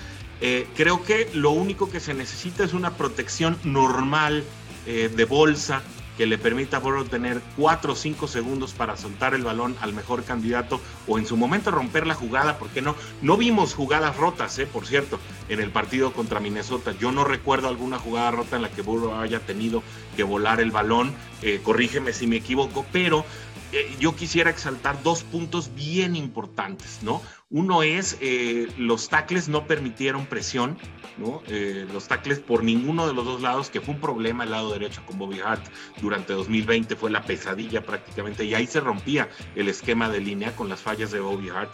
creo 0.75 1.05
que 1.05 1.29
lo 1.35 1.51
único 1.51 1.91
que 1.91 2.01
se 2.01 2.15
necesita 2.15 2.65
es 2.65 2.73
una 2.73 2.97
protección 2.97 3.59
normal 3.63 4.43
eh, 4.87 5.11
de 5.15 5.25
bolsa 5.25 5.83
que 6.21 6.27
le 6.27 6.37
permita 6.37 6.77
a 6.77 6.81
Burrow 6.81 7.07
tener 7.07 7.41
4 7.57 7.95
o 7.95 7.97
5 7.97 8.29
segundos 8.29 8.75
para 8.75 8.99
soltar 8.99 9.33
el 9.33 9.43
balón 9.43 9.75
al 9.81 9.95
mejor 9.95 10.23
candidato 10.23 10.79
o 11.07 11.19
en 11.19 11.25
su 11.25 11.35
momento 11.35 11.71
romper 11.71 12.07
la 12.07 12.15
jugada, 12.15 12.59
¿por 12.59 12.69
qué 12.69 12.83
no? 12.83 12.95
No 13.23 13.39
vimos 13.39 13.73
jugadas 13.73 14.19
rotas, 14.19 14.59
eh, 14.59 14.67
por 14.67 14.87
cierto, 14.87 15.19
en 15.49 15.61
el 15.61 15.71
partido 15.71 16.13
contra 16.13 16.39
Minnesota. 16.39 16.93
Yo 17.01 17.11
no 17.11 17.25
recuerdo 17.25 17.69
alguna 17.69 17.99
jugada 17.99 18.33
rota 18.33 18.57
en 18.57 18.63
la 18.63 18.71
que 18.71 18.83
Burrow 18.83 19.15
haya 19.15 19.41
tenido 19.41 19.83
que 20.15 20.23
volar 20.23 20.61
el 20.61 20.71
balón, 20.71 21.15
eh, 21.41 21.61
corrígeme 21.63 22.13
si 22.13 22.27
me 22.27 22.37
equivoco, 22.37 22.85
pero 22.93 23.25
eh, 23.73 23.97
yo 24.01 24.17
quisiera 24.17 24.51
exaltar 24.51 25.03
dos 25.03 25.23
puntos 25.23 25.75
bien 25.75 26.17
importantes, 26.17 27.01
¿no? 27.03 27.23
Uno 27.51 27.83
es 27.83 28.17
eh, 28.21 28.69
los 28.79 29.09
tackles 29.09 29.49
no 29.49 29.67
permitieron 29.67 30.27
presión, 30.27 30.77
¿no? 31.19 31.43
Eh, 31.47 31.87
los 31.93 32.09
tackles 32.09 32.41
por 32.41 32.65
ninguno 32.65 33.07
de 33.07 33.15
los 33.15 33.25
dos 33.25 33.43
lados, 33.43 33.71
que 33.71 33.81
fue 33.81 33.95
un 33.95 34.01
problema 34.01 34.45
el 34.45 34.51
lado 34.51 34.73
derecho 34.73 35.03
con 35.07 35.19
Bobby 35.19 35.41
Hart 35.41 35.65
durante 36.01 36.33
2020, 36.33 36.97
fue 36.97 37.11
la 37.11 37.23
pesadilla 37.23 37.83
prácticamente, 37.83 38.45
y 38.45 38.55
ahí 38.55 38.67
se 38.67 38.81
rompía 38.81 39.29
el 39.55 39.69
esquema 39.69 40.09
de 40.09 40.21
línea 40.21 40.55
con 40.57 40.69
las 40.69 40.81
fallas 40.81 41.11
de 41.11 41.21
Bobby 41.21 41.51
Hart. 41.51 41.71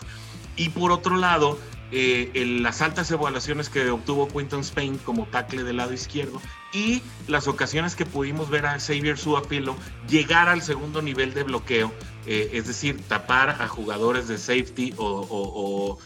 Y 0.56 0.70
por 0.70 0.92
otro 0.92 1.16
lado, 1.16 1.58
eh, 1.93 2.59
las 2.61 2.83
altas 2.83 3.11
evaluaciones 3.11 3.69
que 3.69 3.90
obtuvo 3.90 4.26
Quinton 4.28 4.61
Spain 4.61 4.99
como 4.99 5.26
tackle 5.26 5.62
del 5.62 5.76
lado 5.76 5.93
izquierdo 5.93 6.40
y 6.73 7.00
las 7.28 7.47
ocasiones 7.47 7.95
que 7.95 8.05
pudimos 8.05 8.50
ver 8.50 8.66
a 8.66 8.81
Xavier 8.81 9.16
Suapilo 9.16 9.76
llegar 10.09 10.49
al 10.49 10.62
segundo 10.62 11.00
nivel 11.00 11.33
de 11.33 11.45
bloqueo, 11.45 11.93
eh, 12.26 12.50
es 12.55 12.66
decir, 12.66 13.00
tapar 13.09 13.50
a 13.50 13.69
jugadores 13.69 14.26
de 14.26 14.37
safety 14.37 14.95
o, 14.97 15.99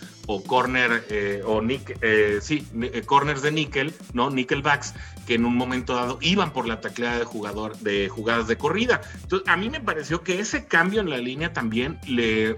corner 0.46 1.04
eh, 1.08 1.42
o 1.44 1.60
nick, 1.60 1.98
sí, 2.40 2.64
corners 3.06 3.42
de 3.42 3.50
nickel, 3.50 3.92
no 4.12 4.30
nickelbacks, 4.30 4.94
que 5.26 5.34
en 5.34 5.44
un 5.44 5.56
momento 5.56 5.94
dado 5.94 6.18
iban 6.20 6.52
por 6.52 6.68
la 6.68 6.80
tacleada 6.80 7.18
de 7.18 7.24
jugador 7.24 7.76
de 7.78 8.08
jugadas 8.08 8.46
de 8.46 8.56
corrida. 8.56 9.00
Entonces, 9.22 9.48
a 9.48 9.56
mí 9.56 9.70
me 9.70 9.80
pareció 9.80 10.22
que 10.22 10.40
ese 10.40 10.66
cambio 10.66 11.00
en 11.00 11.10
la 11.10 11.18
línea 11.18 11.52
también 11.52 11.98
le 12.06 12.54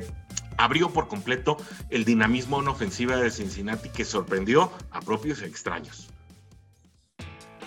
abrió 0.57 0.91
por 0.91 1.09
completo 1.09 1.57
el 1.91 2.05
dinamismo 2.05 2.61
en 2.61 2.69
ofensiva 2.69 3.17
de 3.17 3.31
Cincinnati 3.31 3.89
que 3.89 4.05
sorprendió 4.05 4.73
a 4.91 5.01
propios 5.01 5.43
extraños. 5.43 6.09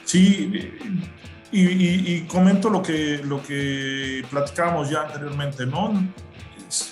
Sí, 0.06 0.72
y, 1.52 2.22
comento 2.22 2.70
lo 2.70 2.82
que, 2.82 3.22
lo 3.24 3.42
que 3.42 4.24
platicábamos 4.30 4.90
ya 4.90 5.04
anteriormente, 5.04 5.66
¿no? 5.66 5.94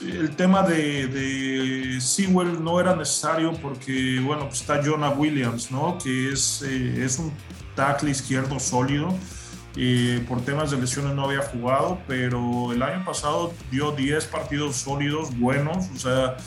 El 0.02 0.36
tema 0.36 0.64
de, 0.64 1.08
de 1.08 2.00
Sewell 2.00 2.64
no 2.64 2.80
era 2.80 2.96
necesario 2.96 3.54
porque, 3.54 4.20
bueno, 4.24 4.48
pues 4.48 4.62
está 4.62 4.82
Jonah 4.84 5.10
Williams, 5.10 5.72
¿no? 5.72 5.98
Que 5.98 6.32
es, 6.32 6.64
eh, 6.66 7.04
es 7.04 7.20
un 7.20 7.34
tackle 7.76 8.12
izquierdo 8.12 8.60
sólido 8.60 9.14
por 10.28 10.42
temas 10.42 10.72
de 10.72 10.78
lesiones 10.78 11.16
no 11.16 11.26
había 11.26 11.42
jugado, 11.42 12.00
pero 12.08 12.72
el 12.72 12.82
año 12.84 13.04
pasado 13.04 13.54
dio 13.72 13.92
10 13.92 14.26
partidos 14.26 14.76
sólidos, 14.76 15.38
buenos, 15.38 15.90
o 15.96 15.98
sea, 15.98 16.38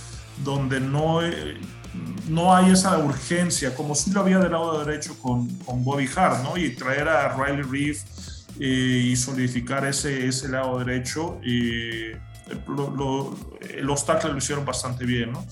donde 0.45 0.81
no, 0.81 1.23
eh, 1.23 1.57
no 2.29 2.55
hay 2.55 2.71
esa 2.71 2.99
urgencia, 2.99 3.75
como 3.75 3.95
si 3.95 4.11
lo 4.13 4.21
había 4.21 4.39
del 4.39 4.53
lado 4.53 4.85
derecho 4.85 5.19
con, 5.19 5.49
con 5.59 5.83
Bobby 5.85 6.09
Hart, 6.15 6.43
¿no? 6.43 6.57
Y 6.57 6.71
traer 6.77 7.09
a 7.09 7.37
Riley 7.37 7.63
Reef 7.63 8.03
eh, 8.61 9.09
y 9.11 9.17
solidificar 9.17 9.85
ese, 9.87 10.27
ese 10.27 10.49
lado 10.49 10.79
derecho. 10.79 11.41
Y 12.47 13.81
los 13.83 14.07
tackles 14.07 14.33
lo 14.33 14.39
hicieron 14.39 14.65
bastante 14.65 15.05
bien, 15.05 15.33
¿no? 15.33 15.45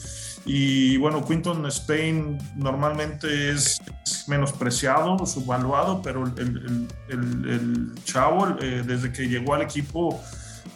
Y 0.46 0.98
bueno, 0.98 1.24
Quinton 1.24 1.64
Spain 1.66 2.38
normalmente 2.54 3.50
es 3.50 3.80
menospreciado, 4.26 5.24
subvaluado, 5.26 6.02
pero 6.02 6.24
el, 6.24 6.88
el, 7.08 7.48
el, 7.48 8.04
chavo, 8.04 8.48
eh, 8.60 8.82
desde 8.86 9.10
que 9.10 9.26
llegó 9.26 9.54
al 9.54 9.62
equipo, 9.62 10.22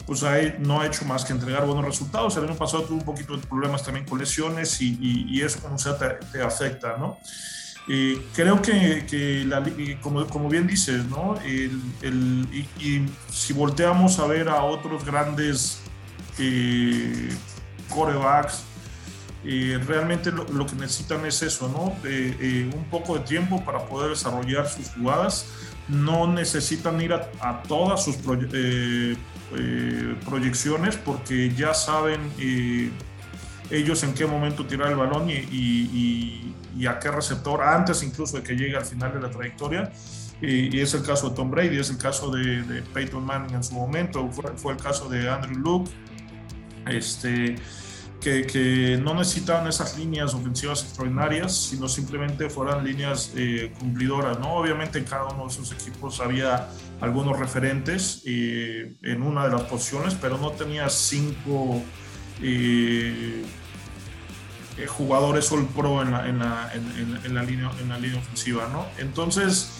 pues 0.07 0.23
ahí 0.23 0.55
no 0.59 0.81
ha 0.81 0.87
hecho 0.87 1.05
más 1.05 1.23
que 1.23 1.33
entregar 1.33 1.67
buenos 1.67 1.85
resultados. 1.85 2.35
El 2.37 2.45
año 2.45 2.55
pasado 2.55 2.83
tuvo 2.83 2.97
un 2.97 3.05
poquito 3.05 3.37
de 3.37 3.45
problemas 3.45 3.83
también 3.83 4.07
con 4.07 4.17
lesiones 4.17 4.81
y, 4.81 4.97
y, 4.99 5.41
eso 5.41 5.59
como 5.61 5.77
sea 5.77 5.97
te, 5.97 6.41
afecta, 6.41 6.97
¿no? 6.97 7.19
creo 8.35 8.61
que, 8.61 9.05
que 9.09 9.97
como, 10.01 10.25
como, 10.27 10.47
bien 10.47 10.67
dices, 10.67 11.05
¿no? 11.05 11.39
El, 11.43 12.47
y, 12.51 12.67
y, 12.83 13.09
si 13.31 13.53
volteamos 13.53 14.19
a 14.19 14.27
ver 14.27 14.47
a 14.49 14.63
otros 14.63 15.05
grandes 15.05 15.81
eh, 16.39 17.29
corebacks, 17.89 18.63
realmente 19.43 20.31
lo, 20.31 20.65
que 20.65 20.75
necesitan 20.75 21.25
es 21.25 21.41
eso, 21.41 21.69
¿no? 21.69 21.95
Eh, 22.05 22.69
un 22.73 22.85
poco 22.85 23.17
de 23.17 23.21
tiempo 23.21 23.63
para 23.63 23.85
poder 23.85 24.11
desarrollar 24.11 24.67
sus 24.67 24.89
jugadas. 24.89 25.45
No 25.87 26.31
necesitan 26.31 27.01
ir 27.01 27.13
a, 27.13 27.63
todas 27.63 28.03
sus 28.03 28.17
eh, 28.53 29.15
eh, 29.55 30.15
proyecciones 30.25 30.97
porque 30.97 31.51
ya 31.55 31.73
saben 31.73 32.19
ellos 33.71 34.03
en 34.03 34.13
qué 34.13 34.27
momento 34.27 34.65
tirar 34.65 34.91
el 34.91 34.97
balón 34.97 35.29
y, 35.29 36.53
a 36.87 36.99
qué 36.99 37.11
receptor, 37.11 37.61
antes 37.61 38.03
incluso 38.03 38.37
de 38.37 38.43
que 38.43 38.55
llegue 38.55 38.77
al 38.77 38.85
final 38.85 39.13
de 39.13 39.21
la 39.21 39.31
trayectoria. 39.31 39.91
Y, 40.41 40.79
es 40.79 40.93
el 40.93 41.03
caso 41.03 41.29
de 41.29 41.35
Tom 41.35 41.49
Brady, 41.49 41.77
es 41.79 41.89
el 41.89 41.97
caso 41.97 42.29
de, 42.29 42.83
Peyton 42.93 43.25
Manning 43.25 43.55
en 43.55 43.63
su 43.63 43.73
momento, 43.73 44.29
fue, 44.31 44.51
fue 44.57 44.73
el 44.73 44.79
caso 44.79 45.09
de 45.09 45.29
Andrew 45.29 45.57
Luke. 45.57 45.91
Este, 46.91 47.55
que, 48.19 48.99
no 49.01 49.13
necesitaban 49.13 49.67
esas 49.67 49.97
líneas 49.97 50.33
ofensivas 50.33 50.83
extraordinarias, 50.83 51.55
sino 51.55 51.87
simplemente 51.87 52.49
fueran 52.49 52.83
líneas 52.83 53.31
eh, 53.35 53.73
cumplidoras, 53.79 54.39
¿no? 54.39 54.55
Obviamente 54.55 54.99
en 54.99 55.05
cada 55.05 55.25
uno 55.25 55.43
de 55.43 55.49
esos 55.49 55.71
equipos 55.71 56.19
había 56.19 56.67
algunos 56.99 57.39
referentes 57.39 58.21
eh, 58.25 58.93
en 59.03 59.21
una 59.21 59.45
de 59.45 59.51
las 59.51 59.61
posiciones, 59.63 60.15
pero 60.15 60.37
no 60.37 60.51
tenía 60.51 60.89
cinco 60.89 61.81
eh, 62.41 63.45
jugadores 64.87 65.51
all 65.51 65.65
pro 65.67 66.01
en 66.01 66.11
la, 66.11 66.25
línea, 66.25 67.71
en 67.79 67.89
la 67.89 67.99
línea 67.99 68.19
ofensiva, 68.19 68.69
¿no? 68.71 68.85
Entonces 68.97 69.78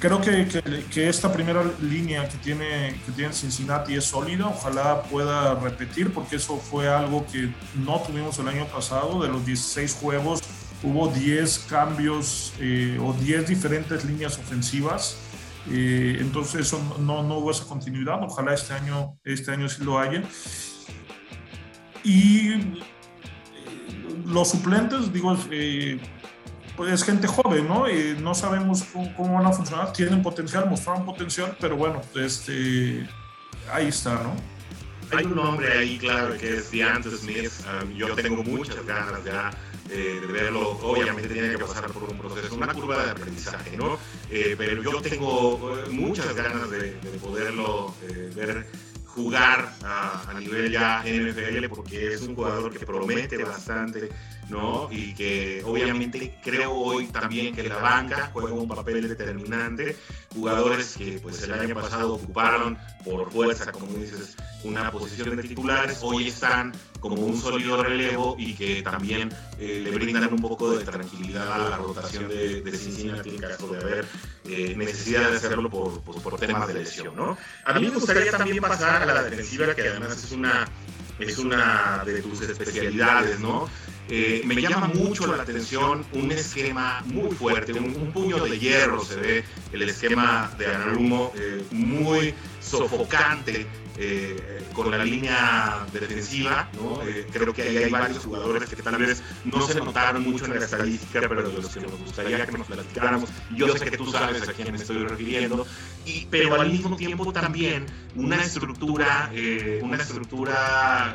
creo 0.00 0.20
que, 0.20 0.48
que, 0.90 1.08
esta 1.08 1.32
primera 1.32 1.62
línea 1.80 2.28
que 2.28 2.38
tiene, 2.38 3.00
que 3.06 3.12
tiene 3.12 3.32
Cincinnati 3.32 3.94
es 3.94 4.04
sólida. 4.04 4.48
Ojalá 4.48 5.02
pueda 5.02 5.54
repetir, 5.54 6.12
porque 6.12 6.36
eso 6.36 6.56
fue 6.56 6.88
algo 6.88 7.26
que 7.30 7.52
no 7.74 8.00
tuvimos 8.00 8.38
el 8.38 8.48
año 8.48 8.66
pasado. 8.66 9.22
De 9.22 9.28
los 9.28 9.44
16 9.46 9.94
juegos, 10.00 10.40
hubo 10.82 11.08
10 11.08 11.66
cambios 11.70 12.54
eh, 12.58 12.98
o 13.00 13.12
10 13.12 13.46
diferentes 13.46 14.04
líneas 14.04 14.38
ofensivas. 14.38 15.16
Eh, 15.70 16.16
entonces, 16.20 16.62
eso 16.62 16.80
no, 16.98 17.22
no 17.22 17.38
hubo 17.38 17.50
esa 17.50 17.66
continuidad. 17.66 18.22
Ojalá 18.24 18.54
este 18.54 18.72
año, 18.72 19.18
este 19.22 19.52
año 19.52 19.68
sí 19.68 19.84
lo 19.84 19.98
haya. 19.98 20.22
y 22.02 22.52
eh, 22.52 22.74
los 24.24 24.50
suplentes, 24.50 25.12
digo, 25.12 25.36
eh, 25.50 25.98
pues 26.80 26.94
es 26.94 27.04
gente 27.04 27.26
joven, 27.26 27.68
¿no? 27.68 27.90
Y 27.90 28.16
no 28.22 28.34
sabemos 28.34 28.86
cómo, 29.14 29.34
van 29.34 29.44
a 29.44 29.52
funcionar. 29.52 29.92
Tienen 29.92 30.22
potencial, 30.22 30.66
mostraron 30.66 31.04
potencial, 31.04 31.54
pero 31.60 31.76
bueno, 31.76 32.00
este, 32.14 33.06
ahí 33.70 33.88
está, 33.88 34.14
¿no? 34.14 34.34
Hay 35.14 35.26
un 35.26 35.34
nombre 35.34 35.70
ahí, 35.76 35.98
claro, 35.98 36.38
que 36.38 36.56
es 36.56 36.70
DeAndre 36.70 37.14
Smith. 37.18 37.52
Um, 37.82 37.92
yo 37.92 38.14
tengo 38.14 38.42
muchas 38.42 38.82
ganas 38.86 39.22
ya 39.26 39.50
eh, 39.90 40.20
de 40.26 40.32
verlo. 40.32 40.70
Obviamente 40.80 41.28
tiene 41.28 41.50
que 41.50 41.58
pasar 41.58 41.86
por 41.90 42.04
un 42.04 42.16
proceso, 42.16 42.54
una 42.54 42.72
curva 42.72 43.04
de 43.04 43.10
aprendizaje, 43.10 43.76
¿no? 43.76 43.98
Eh, 44.30 44.54
pero 44.56 44.82
yo 44.82 45.02
tengo 45.02 45.76
eh, 45.76 45.90
muchas 45.90 46.34
ganas 46.34 46.70
de, 46.70 46.92
de 46.94 47.18
poderlo 47.20 47.94
ver 48.34 48.66
jugar 49.04 49.74
a, 49.84 50.30
a, 50.30 50.40
nivel 50.40 50.70
ya 50.70 51.02
NFL 51.04 51.68
porque 51.68 52.14
es 52.14 52.22
un 52.22 52.34
jugador 52.36 52.72
que 52.72 52.86
promete 52.86 53.42
bastante 53.44 54.08
¿no? 54.50 54.88
Y 54.90 55.14
que 55.14 55.62
obviamente 55.64 56.38
creo 56.42 56.72
hoy 56.72 57.06
también 57.06 57.54
que 57.54 57.62
la 57.62 57.76
banca 57.76 58.30
juega 58.32 58.52
un 58.52 58.68
papel 58.68 59.08
determinante. 59.08 59.96
Jugadores 60.34 60.96
que 60.96 61.18
pues 61.22 61.42
el 61.42 61.52
año 61.54 61.74
pasado 61.74 62.14
ocuparon 62.14 62.78
por 63.04 63.30
fuerza, 63.32 63.72
como 63.72 63.86
dices, 63.86 64.36
una 64.64 64.90
posición 64.90 65.36
de 65.36 65.42
titulares, 65.42 65.98
hoy 66.02 66.28
están 66.28 66.72
como 67.00 67.16
un 67.16 67.40
sólido 67.40 67.82
relevo 67.82 68.36
y 68.38 68.54
que 68.54 68.82
también 68.82 69.32
eh, 69.58 69.80
le 69.82 69.90
brindan 69.90 70.32
un 70.32 70.40
poco 70.40 70.76
de 70.76 70.84
tranquilidad 70.84 71.66
a 71.66 71.70
la 71.70 71.76
rotación 71.76 72.28
de, 72.28 72.60
de 72.60 72.76
Cincinnati 72.76 73.30
en 73.30 73.38
caso 73.38 73.68
de 73.68 73.78
haber 73.80 74.06
eh, 74.44 74.74
necesidad 74.76 75.30
de 75.30 75.36
hacerlo 75.38 75.70
por, 75.70 76.02
por, 76.02 76.20
por, 76.22 76.38
temas 76.38 76.68
de 76.68 76.74
lesión, 76.74 77.16
¿no? 77.16 77.36
A 77.64 77.72
mí 77.74 77.86
me 77.86 77.90
gustaría 77.90 78.30
también 78.30 78.60
pasar 78.60 79.02
a 79.02 79.06
la 79.06 79.22
defensiva, 79.22 79.74
que 79.74 79.88
además 79.88 80.22
es 80.22 80.32
una, 80.32 80.66
es 81.18 81.38
una 81.38 82.02
de 82.04 82.22
tus 82.22 82.42
especialidades, 82.42 83.40
¿no? 83.40 83.68
Eh, 84.12 84.42
me 84.44 84.60
llama 84.60 84.88
mucho 84.88 85.24
la 85.28 85.40
atención 85.40 86.04
un 86.14 86.32
esquema 86.32 87.00
muy 87.06 87.30
fuerte, 87.30 87.72
un, 87.72 88.10
puño 88.12 88.42
de 88.42 88.58
hierro 88.58 89.04
se 89.04 89.14
ve 89.14 89.44
el 89.72 89.82
esquema 89.82 90.50
de 90.58 90.66
Anarumo, 90.66 91.32
eh, 91.36 91.62
muy 91.70 92.34
sofocante 92.60 93.66
eh, 93.96 94.62
con 94.72 94.90
la 94.90 95.04
línea 95.04 95.86
defensiva. 95.92 96.68
¿no? 96.74 97.00
creo 97.32 97.52
que 97.52 97.62
ahí 97.62 97.76
hay 97.78 97.90
varios 97.90 98.24
jugadores 98.24 98.68
que 98.68 98.82
tal 98.82 98.96
vez 98.96 99.22
no 99.44 99.66
se 99.66 99.74
notaron 99.74 100.22
mucho 100.22 100.44
en 100.44 100.58
la 100.58 100.64
estadística, 100.64 101.20
pero 101.28 101.48
de 101.48 101.62
los 101.62 101.68
que 101.68 101.80
nos 101.80 101.98
gustaría 101.98 102.46
que 102.46 102.52
nos 102.52 102.66
platicáramos. 102.66 103.30
Yo 103.56 103.76
sé 103.76 103.90
que 103.90 103.96
tú 103.96 104.10
sabes 104.10 104.48
a 104.48 104.52
quién 104.52 104.72
me 104.72 104.78
estoy 104.78 104.98
refiriendo, 105.04 105.66
pero 106.30 106.60
al 106.60 106.70
mismo 106.70 106.96
tiempo 106.96 107.32
también 107.32 107.86
una 108.14 108.36
estructura, 108.42 109.30
una 109.82 109.96
estructura 109.96 111.14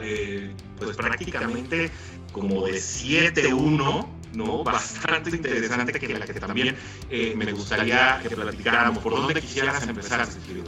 pues 0.78 0.98
prácticamente 0.98 1.92
como 2.36 2.66
de 2.66 2.74
7-1, 2.74 4.08
¿no? 4.34 4.64
Bastante 4.64 5.30
interesante 5.30 5.94
que 5.94 6.20
la 6.20 6.26
que 6.26 6.34
también 6.34 6.76
eh, 7.10 7.34
me 7.36 7.50
gustaría 7.54 8.20
que 8.22 8.36
platicáramos. 8.36 9.02
¿Por 9.02 9.16
dónde 9.16 9.42
quisieras 9.42 9.88
empezar, 9.88 10.26
Sergio? 10.28 10.64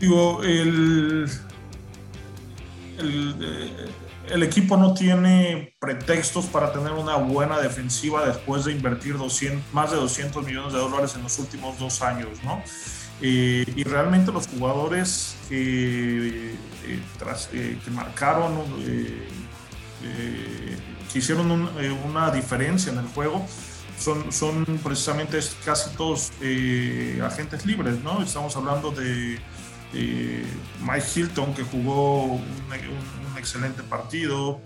Digo, 0.00 0.42
el, 0.42 1.28
eh, 2.98 3.70
el, 4.30 4.42
equipo 4.42 4.76
no 4.76 4.94
tiene 4.94 5.74
pretextos 5.80 6.46
para 6.46 6.72
tener 6.72 6.92
una 6.92 7.16
buena 7.16 7.58
defensiva 7.58 8.26
después 8.26 8.64
de 8.64 8.72
invertir 8.72 9.18
200, 9.18 9.72
más 9.72 9.90
de 9.90 9.96
200 9.96 10.44
millones 10.46 10.72
de 10.72 10.78
dólares 10.78 11.14
en 11.16 11.22
los 11.22 11.38
últimos 11.38 11.78
dos 11.78 12.02
años, 12.02 12.42
¿no? 12.44 12.62
Eh, 13.20 13.64
y 13.74 13.82
realmente 13.82 14.30
los 14.30 14.46
jugadores 14.46 15.36
que, 15.48 16.54
que 17.84 17.90
marcaron 17.90 18.52
eh, 20.04 20.76
que 21.12 21.18
hicieron 21.18 21.70
eh, 21.78 21.90
una 21.90 22.30
diferencia 22.30 22.92
en 22.92 22.98
el 22.98 23.06
juego 23.06 23.44
son, 23.98 24.30
son 24.30 24.64
precisamente 24.84 25.40
casi 25.64 25.90
todos 25.96 26.30
eh, 26.40 27.20
agentes 27.24 27.66
libres, 27.66 28.00
¿no? 28.04 28.22
Estamos 28.22 28.56
hablando 28.56 28.92
de 28.92 29.40
Mike 29.92 31.06
Hilton, 31.14 31.54
que 31.54 31.62
jugó 31.62 32.24
un, 32.24 32.42
excelente 33.36 33.82
partido, 33.84 34.60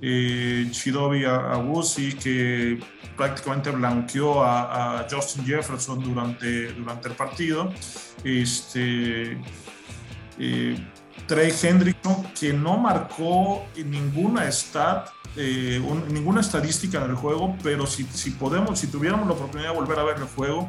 Chidobi 0.00 1.24
Agusi, 1.24 2.12
que 2.12 2.78
prácticamente 3.16 3.70
blanqueó 3.70 4.44
a, 4.44 5.06
Justin 5.10 5.46
Jefferson 5.46 6.02
durante, 6.02 6.72
durante 6.72 7.08
el 7.08 7.14
partido. 7.14 7.72
Este, 8.22 9.38
Trey 11.26 11.52
Hendrickson, 11.62 12.24
que 12.38 12.52
no 12.52 12.78
marcó 12.78 13.66
ninguna 13.76 14.50
stat, 14.50 15.10
eh, 15.40 15.80
ninguna 16.10 16.40
estadística 16.40 17.04
en 17.04 17.10
el 17.10 17.16
juego, 17.16 17.56
pero 17.62 17.86
si, 17.86 18.04
si, 18.12 18.30
podemos, 18.32 18.78
si 18.78 18.88
tuviéramos 18.88 19.26
la 19.28 19.34
oportunidad 19.34 19.70
de 19.70 19.76
volver 19.76 19.98
a 19.98 20.02
ver 20.02 20.16
el 20.16 20.24
juego, 20.24 20.68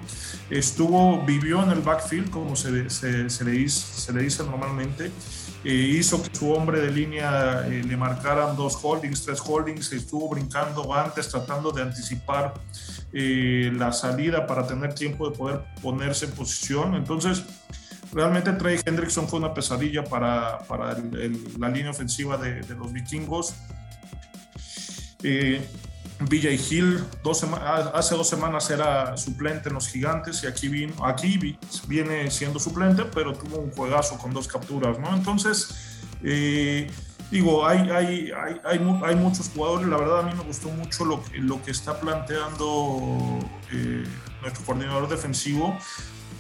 estuvo, 0.49 1.25
vivió 1.25 1.63
en 1.63 1.71
el 1.71 1.81
backfield, 1.81 2.29
como 2.29 2.55
se, 2.55 2.89
se, 2.89 3.29
se 3.29 3.43
le, 3.43 3.51
dice, 3.51 3.99
se 3.99 4.13
le 4.13 4.21
dice 4.21 4.43
normalmente, 4.43 5.11
eh, 5.63 5.73
hizo 5.73 6.21
que 6.21 6.33
su 6.33 6.51
hombre 6.51 6.79
de 6.81 6.91
línea 6.91 7.65
eh, 7.67 7.83
le 7.83 7.97
marcaran 7.97 8.55
dos 8.55 8.77
holdings, 8.81 9.25
tres 9.25 9.41
holdings, 9.43 9.91
estuvo 9.91 10.29
brincando 10.29 10.93
antes, 10.93 11.27
tratando 11.29 11.71
de 11.71 11.81
anticipar 11.81 12.53
la 13.11 13.91
salida 13.91 14.45
para 14.45 14.67
tener 14.67 14.93
tiempo 14.93 15.27
de 15.27 15.35
poder 15.35 15.61
ponerse 15.81 16.25
en 16.25 16.31
posición. 16.31 16.93
Entonces, 16.93 17.43
Realmente 18.11 18.51
Trey 18.53 18.79
Hendrickson 18.83 19.27
fue 19.27 19.39
una 19.39 19.53
pesadilla 19.53 20.03
para, 20.03 20.59
para 20.59 20.97
la 21.59 21.69
línea 21.69 21.91
ofensiva 21.91 22.37
de, 22.37 22.63
los 22.75 22.91
vikingos. 22.91 23.53
Eh, 25.23 25.61
BJ 26.19 26.59
Hill 26.69 27.03
dos 27.23 27.45
hace 27.93 28.15
dos 28.15 28.27
semanas 28.27 28.69
era 28.69 29.15
suplente 29.15 29.69
en 29.69 29.75
los 29.75 29.87
gigantes 29.87 30.43
y 30.43 30.47
aquí, 30.47 30.67
vino, 30.67 31.05
aquí 31.05 31.57
viene 31.87 32.29
siendo 32.29 32.59
suplente, 32.59 33.05
pero 33.05 33.33
tuvo 33.33 33.59
un 33.59 33.71
juegazo 33.71 34.17
con 34.17 34.33
dos 34.33 34.47
capturas, 34.47 34.99
¿no? 34.99 35.15
Entonces, 35.15 36.01
eh, 36.21 36.91
digo, 37.31 37.65
hay, 37.65 37.79
muchos 39.15 39.49
jugadores, 39.49 39.87
la 39.87 39.97
verdad 39.97 40.19
a 40.19 40.23
mí 40.23 40.33
me 40.35 40.43
gustó 40.43 40.69
mucho 40.69 41.05
lo, 41.05 41.63
que 41.63 41.71
está 41.71 41.97
planteando 41.97 43.39
eh, 43.71 44.03
nuestro 44.41 44.65
coordinador 44.65 45.07
defensivo. 45.07 45.77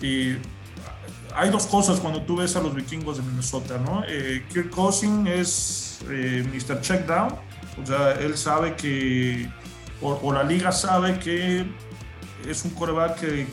hay 0.01 1.49
dos 1.49 1.65
cosas 1.67 2.01
cuando 2.01 2.21
tú 2.23 2.35
ves 2.35 2.53
a 2.57 2.61
los 2.61 2.75
vikingos 2.75 3.15
de 3.15 3.23
Minnesota, 3.23 3.77
¿no? 3.77 4.03
Eh, 4.05 4.45
Kirk 4.51 4.71
Cousins 4.71 5.29
es 5.29 5.99
Mr. 6.05 6.81
Checkdown, 6.81 7.48
o 7.81 7.85
sea, 7.85 8.11
él 8.13 8.37
sabe 8.37 8.75
que, 8.75 9.49
o, 10.01 10.31
la 10.31 10.43
liga 10.43 10.71
sabe 10.71 11.19
que 11.19 11.65
es 12.47 12.63
un 12.63 12.71
coreback 12.71 13.19
que, 13.19 13.47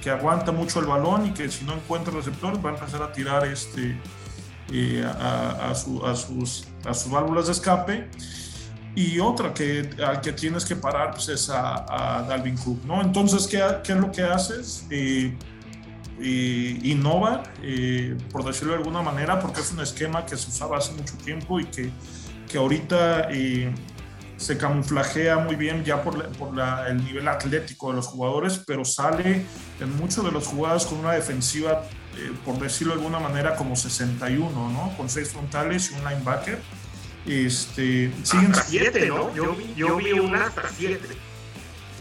que, 0.00 0.10
aguanta 0.10 0.52
mucho 0.52 0.78
el 0.78 0.86
balón 0.86 1.26
y 1.26 1.30
que 1.32 1.50
si 1.50 1.64
no 1.64 1.74
encuentra 1.74 2.12
receptor 2.12 2.64
va 2.64 2.70
a 2.70 2.74
empezar 2.74 3.02
a 3.02 3.10
tirar 3.10 3.44
este, 3.44 4.00
eh, 4.72 5.04
a, 5.04 5.74
sus, 5.74 6.68
a 6.84 6.94
sus 6.94 7.10
válvulas 7.10 7.46
de 7.46 7.52
escape. 7.52 8.08
Y 8.94 9.18
otra 9.18 9.52
que, 9.52 9.90
al 10.06 10.20
que 10.20 10.32
tienes 10.32 10.64
que 10.64 10.76
parar 10.76 11.10
pues, 11.10 11.28
es 11.28 11.50
a, 11.50 12.24
Dalvin 12.28 12.56
Cook, 12.56 12.84
¿no? 12.84 13.02
Entonces, 13.02 13.48
¿qué, 13.48 13.62
¿qué, 13.84 13.92
es 13.92 13.98
lo 13.98 14.10
que 14.12 14.22
haces? 14.22 14.86
innova, 16.18 17.42
eh, 17.62 18.16
por 18.32 18.44
decirlo 18.44 18.72
de 18.72 18.78
alguna 18.78 19.02
manera, 19.02 19.38
porque 19.38 19.60
es 19.60 19.72
un 19.72 19.80
esquema 19.80 20.24
que 20.24 20.36
se 20.36 20.48
usaba 20.48 20.78
hace 20.78 20.92
mucho 20.92 21.14
tiempo 21.18 21.60
y 21.60 21.64
que, 21.66 21.90
que 22.48 22.58
ahorita 22.58 23.28
eh, 23.30 23.72
se 24.36 24.58
camuflajea 24.58 25.38
muy 25.38 25.56
bien 25.56 25.84
ya 25.84 26.02
por, 26.02 26.28
por 26.32 26.54
el 26.88 27.04
nivel 27.04 27.26
atlético 27.28 27.90
de 27.90 27.96
los 27.96 28.06
jugadores, 28.06 28.62
pero 28.66 28.84
sale 28.84 29.44
en 29.80 29.96
muchos 29.96 30.24
de 30.24 30.30
los 30.30 30.46
jugadores 30.46 30.84
con 30.86 30.98
una 30.98 31.12
defensiva, 31.12 31.82
eh, 32.16 32.32
por 32.44 32.58
decirlo 32.58 32.94
de 32.94 33.00
alguna 33.00 33.18
manera, 33.18 33.56
como 33.56 33.76
61, 33.76 34.70
¿no? 34.70 34.96
Con 34.96 35.08
seis 35.08 35.30
frontales 35.30 35.90
y 35.90 35.94
un 35.94 36.04
linebacker. 36.04 36.60
Este, 37.26 38.12
siguen 38.22 38.52
hasta 38.52 38.64
7, 38.64 39.06
¿no? 39.08 39.34
Yo 39.34 39.54
vi, 39.54 39.74
yo 39.74 39.96
vi 39.96 40.12
una 40.12 40.46
hasta 40.46 40.68
7. 40.68 41.00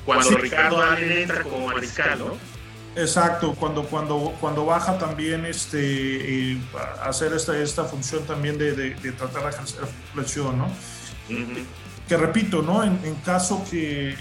Cuando 0.05 0.29
Ricardo 0.37 0.81
Allen 0.81 1.11
entra 1.11 1.41
como 1.41 1.67
mariscal, 1.67 2.19
¿no? 2.19 2.54
Exacto, 2.95 3.53
cuando, 3.59 3.83
cuando, 3.83 4.33
cuando 4.39 4.65
baja 4.65 4.97
también 4.97 5.45
este, 5.45 6.57
hacer 7.03 7.33
esta, 7.33 7.57
esta 7.57 7.83
función 7.83 8.23
también 8.23 8.57
de, 8.57 8.73
de, 8.73 9.11
tratar 9.11 9.43
de 9.43 9.49
ejercer 9.49 9.81
presión, 10.13 10.57
¿no? 10.57 10.67
Que 12.07 12.15
repito, 12.15 12.61
¿no? 12.61 12.83
En, 12.83 13.15
caso 13.25 13.65
que, 13.69 14.15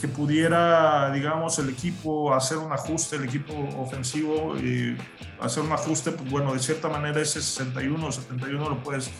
que, 0.00 0.06
pudiera, 0.06 1.10
digamos, 1.10 1.58
el 1.58 1.68
equipo 1.68 2.32
hacer 2.32 2.58
un 2.58 2.72
ajuste, 2.72 3.16
el 3.16 3.24
equipo 3.24 3.52
ofensivo, 3.76 4.54
eh, 4.60 4.96
hacer 5.40 5.64
un 5.64 5.72
ajuste, 5.72 6.12
pues 6.12 6.30
bueno, 6.30 6.52
de 6.54 6.60
cierta 6.60 6.88
manera 6.88 7.20
ese 7.20 7.42
61 7.42 8.06
o 8.06 8.12
71 8.12 8.68
lo 8.68 8.82
puedes 8.84 9.10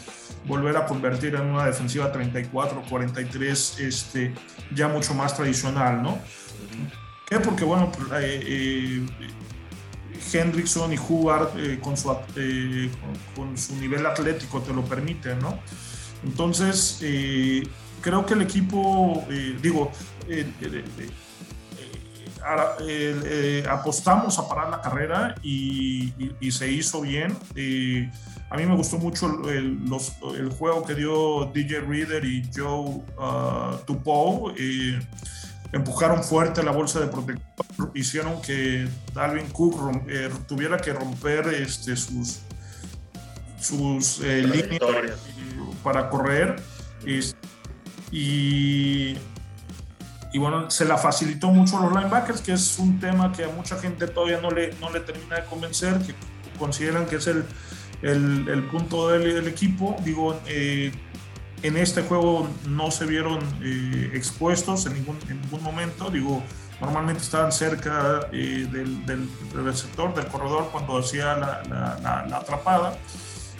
volver 0.44 0.76
a 0.76 0.86
convertir 0.86 1.34
en 1.34 1.42
una 1.42 1.66
defensiva 1.66 2.12
34, 2.12 2.84
43, 2.88 3.80
este, 3.80 4.32
ya 4.72 4.86
mucho 4.86 5.12
más 5.12 5.34
tradicional, 5.34 6.04
¿no? 6.04 6.20
Qué? 7.26 7.40
Porque, 7.40 7.64
bueno, 7.64 7.92
pues, 7.92 8.08
eh, 8.22 8.40
eh, 8.44 9.06
Hendrickson 10.32 10.92
y 10.92 10.98
Hubbard 10.98 11.50
con, 11.80 11.96
su, 11.96 12.08
con, 13.34 13.56
su 13.56 13.76
nivel 13.76 14.04
atlético 14.06 14.60
te 14.60 14.72
lo 14.72 14.84
permiten, 14.84 15.38
¿no? 15.38 15.58
Entonces, 16.24 16.98
creo 18.00 18.26
que 18.26 18.34
el 18.34 18.42
equipo, 18.42 19.24
digo, 19.62 19.92
apostamos 23.68 24.38
a 24.38 24.48
parar 24.48 24.70
la 24.70 24.80
carrera 24.80 25.34
y, 25.42 26.12
se 26.50 26.70
hizo 26.70 27.02
bien. 27.02 27.36
a 28.50 28.56
mí 28.56 28.66
me 28.66 28.74
gustó 28.74 28.98
mucho 28.98 29.48
el, 29.48 30.50
juego 30.58 30.84
que 30.84 30.94
dio 30.94 31.50
DJ 31.54 31.80
Reader 31.80 32.24
y 32.24 32.50
Joe 32.52 33.02
uh, 33.18 33.76
Tupou. 33.86 34.52
Empujaron 35.72 36.22
fuerte 36.22 36.62
la 36.62 36.70
bolsa 36.70 37.00
de 37.00 37.06
protección, 37.06 37.46
hicieron 37.94 38.40
que 38.40 38.88
Dalvin 39.14 39.46
Cook 39.48 40.04
eh, 40.08 40.30
tuviera 40.46 40.76
que 40.78 40.92
romper 40.92 41.48
este, 41.48 41.96
sus, 41.96 42.40
sus 43.60 44.20
eh, 44.20 44.42
líneas 44.42 44.80
para 45.82 46.08
correr. 46.08 46.56
y 48.10 49.16
y 50.36 50.38
bueno, 50.38 50.70
se 50.70 50.84
la 50.84 50.98
facilitó 50.98 51.48
mucho 51.48 51.78
a 51.78 51.86
los 51.86 51.94
linebackers, 51.94 52.42
que 52.42 52.52
es 52.52 52.78
un 52.78 53.00
tema 53.00 53.32
que 53.32 53.44
a 53.44 53.48
mucha 53.48 53.78
gente 53.78 54.06
todavía 54.06 54.38
no 54.38 54.50
le, 54.50 54.74
no 54.82 54.90
le 54.90 55.00
termina 55.00 55.36
de 55.36 55.44
convencer, 55.46 55.98
que 56.00 56.14
consideran 56.58 57.06
que 57.06 57.16
es 57.16 57.26
el, 57.26 57.42
el, 58.02 58.46
el 58.46 58.62
punto 58.64 59.08
del, 59.08 59.48
equipo. 59.48 59.96
Digo, 60.04 60.38
eh, 60.46 60.92
en 61.62 61.76
este 61.76 62.02
juego 62.02 62.48
no 62.68 62.90
se 62.90 63.06
vieron 63.06 63.38
eh, 63.62 64.10
expuestos 64.14 64.86
en 64.86 64.94
ningún, 64.94 65.18
en 65.28 65.40
ningún 65.40 65.62
momento. 65.62 66.10
Digo, 66.10 66.42
normalmente 66.80 67.22
estaban 67.22 67.52
cerca 67.52 68.28
eh, 68.32 68.68
del, 68.70 69.04
del, 69.06 69.28
receptor, 69.54 70.14
del 70.14 70.26
corredor, 70.26 70.68
cuando 70.70 70.98
hacía 70.98 71.36
la, 71.36 71.62
la, 72.02 72.26
la, 72.28 72.36
atrapada. 72.36 72.98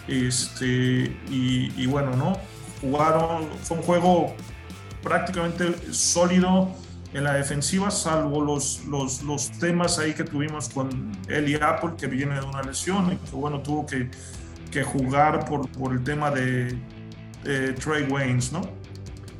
Este, 0.07 1.17
y, 1.29 1.73
y, 1.75 1.85
bueno, 1.87 2.15
¿no? 2.15 2.37
Jugaron, 2.81 3.47
fue 3.63 3.77
un 3.77 3.83
juego 3.83 4.35
prácticamente 5.01 5.75
sólido 5.91 6.71
en 7.13 7.23
la 7.23 7.33
defensiva, 7.33 7.89
salvo 7.89 8.41
los, 8.41 8.85
los, 8.85 9.23
los, 9.23 9.51
temas 9.59 9.97
ahí 9.97 10.13
que 10.13 10.23
tuvimos 10.23 10.69
con 10.69 11.11
Eli 11.27 11.55
Apple, 11.55 11.91
que 11.97 12.07
viene 12.07 12.35
de 12.35 12.45
una 12.45 12.61
lesión 12.61 13.11
y 13.11 13.15
que 13.15 13.35
bueno, 13.35 13.61
tuvo 13.61 13.85
que, 13.85 14.11
que 14.71 14.83
jugar 14.83 15.45
por, 15.45 15.67
por 15.69 15.93
el 15.93 16.03
tema 16.03 16.29
de, 16.31 16.77
Trey 17.43 18.03
Waynes, 18.09 18.51
¿no? 18.51 18.77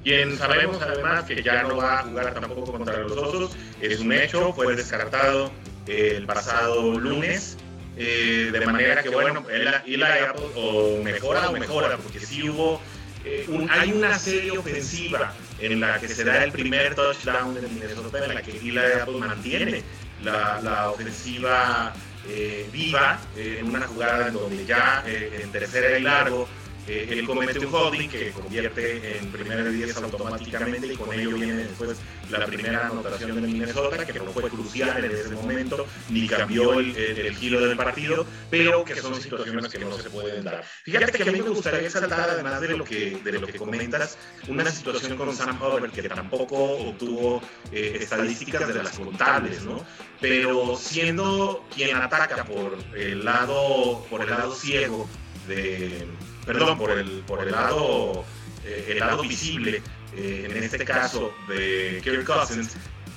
Quien 0.03 0.38
sabemos 0.38 0.81
además 0.81 1.25
que 1.25 1.43
ya 1.43 1.63
no 1.63 1.75
va 1.75 1.99
a 1.99 2.03
jugar 2.03 2.33
tampoco 2.33 2.71
contra 2.71 2.97
los 2.99 3.12
Osos, 3.12 3.57
es 3.81 3.99
un 3.99 4.13
hecho, 4.13 4.53
fue 4.53 4.73
descartado 4.75 5.51
el 5.86 6.25
pasado 6.25 6.97
lunes. 6.97 7.57
Eh, 7.97 8.51
de 8.53 8.65
manera 8.65 9.01
que, 9.01 9.10
bueno, 9.10 9.43
Eli 9.49 10.03
Apple 10.03 10.45
o 10.55 11.01
mejora 11.03 11.49
o 11.49 11.51
mejora, 11.51 11.97
porque 11.97 12.19
sí 12.19 12.47
hubo, 12.47 12.79
eh, 13.25 13.67
hay 13.69 13.91
una 13.91 14.17
serie 14.19 14.57
ofensiva 14.57 15.33
en 15.60 15.81
la 15.81 15.99
que 15.99 16.07
se 16.07 16.23
da 16.23 16.43
el 16.43 16.51
primer 16.51 16.95
touchdown 16.95 17.55
de 17.55 17.62
Minnesota, 17.63 18.23
en 18.23 18.36
la 18.36 18.41
que 18.41 18.51
Eli 18.51 18.77
Apple 18.77 19.17
mantiene 19.17 19.83
la, 20.23 20.62
la 20.62 20.91
ofensiva 20.91 21.93
eh, 22.29 22.69
viva, 22.71 23.19
eh, 23.36 23.57
en 23.60 23.69
una 23.69 23.88
jugada 23.88 24.27
en 24.27 24.33
donde 24.33 24.65
ya 24.65 25.03
eh, 25.07 25.41
en 25.43 25.51
tercera 25.51 25.97
y 25.97 26.03
largo 26.03 26.47
eh, 26.88 27.08
él 27.10 27.26
comete 27.26 27.60
un 27.60 27.73
holding 27.73 28.10
que 28.10 28.32
convierte 28.32 29.17
en 29.17 29.32
primera 29.32 29.63
de 29.63 29.71
10 29.71 29.97
automáticamente 29.97 30.93
y 30.93 30.95
con 30.95 31.13
ello 31.13 31.32
viene 31.32 31.54
después 31.54 31.97
la 32.30 32.45
primera 32.45 32.88
anotación 32.88 33.36
de 33.36 33.41
Minnesota, 33.41 34.06
que 34.06 34.19
no 34.19 34.32
fue 34.32 34.50
crucial 34.50 35.04
en 35.04 35.12
ese 35.12 35.30
momento, 35.30 35.86
ni 36.10 36.28
cambió 36.28 36.80
el, 36.80 36.95
el, 36.95 37.36
giro 37.36 37.60
del 37.60 37.76
partido, 37.76 38.26
pero 38.50 38.86
que 38.86 38.95
son 38.95 39.19
situaciones 39.19 39.67
que 39.71 39.80
no 39.80 39.97
se 39.97 40.10
pueden 40.10 40.43
dar. 40.43 40.63
Fíjate 40.84 41.12
que 41.12 41.30
a 41.30 41.32
mí 41.32 41.41
me 41.41 41.50
gustaría 41.50 41.89
saltar, 41.89 42.30
además 42.30 42.62
de 42.62 42.78
lo 42.78 42.86
que, 42.86 43.19
de 43.23 43.32
lo 43.34 43.45
que 43.45 43.54
comentas, 43.54 44.17
una 44.47 44.69
situación 44.71 45.17
con 45.17 45.36
Sam 45.36 45.62
Hubbard 45.62 45.91
que 45.91 46.04
tampoco 46.04 46.56
obtuvo 46.56 47.41
eh, 47.71 47.97
estadísticas 48.00 48.67
de 48.67 48.84
las 48.84 48.97
contables, 48.97 49.63
¿no? 49.63 49.86
Pero 50.21 50.76
siendo 50.78 51.65
quien 51.73 51.97
ataca 51.97 52.45
por 52.45 52.78
el 52.95 53.26
lado, 53.26 54.06
por 54.10 54.21
el 54.21 54.30
lado 54.30 54.56
ciego 54.56 55.08
de 55.47 56.08
perdón, 56.47 56.77
por 56.77 56.91
el, 56.91 57.23
por 57.27 57.43
el 57.43 57.51
lado, 57.51 58.25
eh, 58.65 58.86
el 58.89 58.99
lado 58.99 59.21
visible, 59.21 59.83
eh, 60.15 60.47
en 60.49 60.63
este 60.63 60.83
caso 60.86 61.33
de 61.49 61.99
Kirk 62.03 62.25
Cousins, 62.25 62.75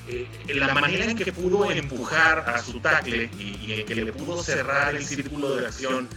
eh, 0.08 0.26
la 0.48 0.74
manera 0.74 1.04
en 1.04 1.16
que 1.16 1.32
pudo 1.32 1.70
empujar 1.70 2.40
a 2.40 2.60
su 2.60 2.80
tackle 2.80 3.30
y, 3.38 3.72
en 3.72 3.86
que 3.86 3.94
le 3.94 4.12
pudo 4.12 4.42
cerrar 4.42 4.96
el 4.96 5.06
círculo 5.06 5.56
de 5.56 5.66
acción 5.66 6.08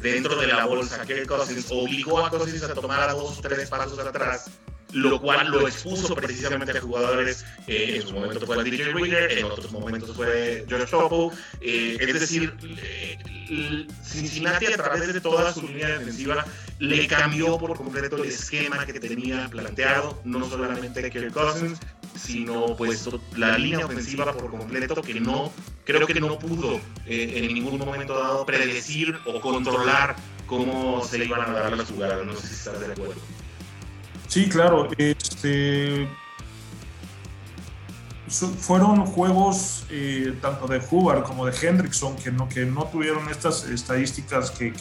dentro 0.00 0.34
de 0.40 0.46
la 0.46 0.64
bolsa, 0.64 1.04
Kirk 1.04 1.26
Cousins 1.26 1.66
obligó 1.70 2.24
a 2.24 2.30
Cousins 2.30 2.62
a 2.62 2.72
tomar 2.72 3.10
a 3.10 3.12
dos 3.12 3.38
o 3.38 3.42
tres 3.42 3.68
pasos 3.68 3.98
atrás 3.98 4.50
lo 4.92 5.20
cual 5.20 5.48
lo 5.48 5.66
expuso 5.66 6.14
precisamente 6.14 6.76
a 6.76 6.80
jugadores, 6.80 7.44
eh, 7.66 7.96
en 7.96 8.06
su 8.06 8.14
momento 8.14 8.46
fue 8.46 8.62
DJ 8.62 8.92
Reader, 8.92 9.38
en 9.38 9.44
otros 9.44 9.72
momentos 9.72 10.14
fue 10.16 10.64
George 10.68 10.86
Topo, 10.90 11.32
eh, 11.60 11.96
es 12.00 12.20
decir, 12.20 12.54
Cincinnati 14.02 14.66
a 14.66 14.76
través 14.76 15.12
de 15.12 15.20
toda 15.20 15.52
su 15.52 15.66
línea 15.66 15.98
defensiva 15.98 16.44
le 16.78 17.06
cambió 17.06 17.58
por 17.58 17.76
completo 17.76 18.16
el 18.16 18.28
esquema 18.28 18.84
que 18.86 18.98
tenía 18.98 19.48
planteado, 19.48 20.20
no 20.24 20.48
solamente 20.48 21.10
Kirk 21.10 21.32
Cousins, 21.32 21.78
sino 22.16 22.76
pues 22.76 23.08
la 23.36 23.58
línea 23.58 23.86
ofensiva 23.86 24.32
por 24.32 24.50
completo 24.50 25.00
que 25.02 25.20
no, 25.20 25.52
creo 25.84 26.06
que 26.06 26.20
no 26.20 26.38
pudo 26.38 26.80
eh, 27.06 27.32
en 27.36 27.54
ningún 27.54 27.78
momento 27.78 28.18
dado 28.18 28.44
predecir 28.44 29.16
o 29.26 29.40
controlar 29.40 30.16
cómo 30.46 31.04
se 31.04 31.24
iban 31.24 31.40
a 31.42 31.52
dar 31.52 31.76
las 31.76 31.88
jugadas, 31.88 32.26
no 32.26 32.34
sé 32.34 32.48
si 32.48 32.54
estás 32.54 32.80
de 32.80 32.92
acuerdo. 32.92 33.20
Sí, 34.32 34.48
claro. 34.48 34.88
Este, 34.96 36.08
fueron 38.30 39.04
juegos 39.04 39.84
eh, 39.90 40.38
tanto 40.40 40.66
de 40.66 40.80
Hubbard 40.90 41.24
como 41.24 41.44
de 41.44 41.54
Hendrickson 41.54 42.16
que 42.16 42.32
no, 42.32 42.48
que 42.48 42.64
no 42.64 42.86
tuvieron 42.86 43.28
estas 43.28 43.68
estadísticas 43.68 44.50
que, 44.50 44.72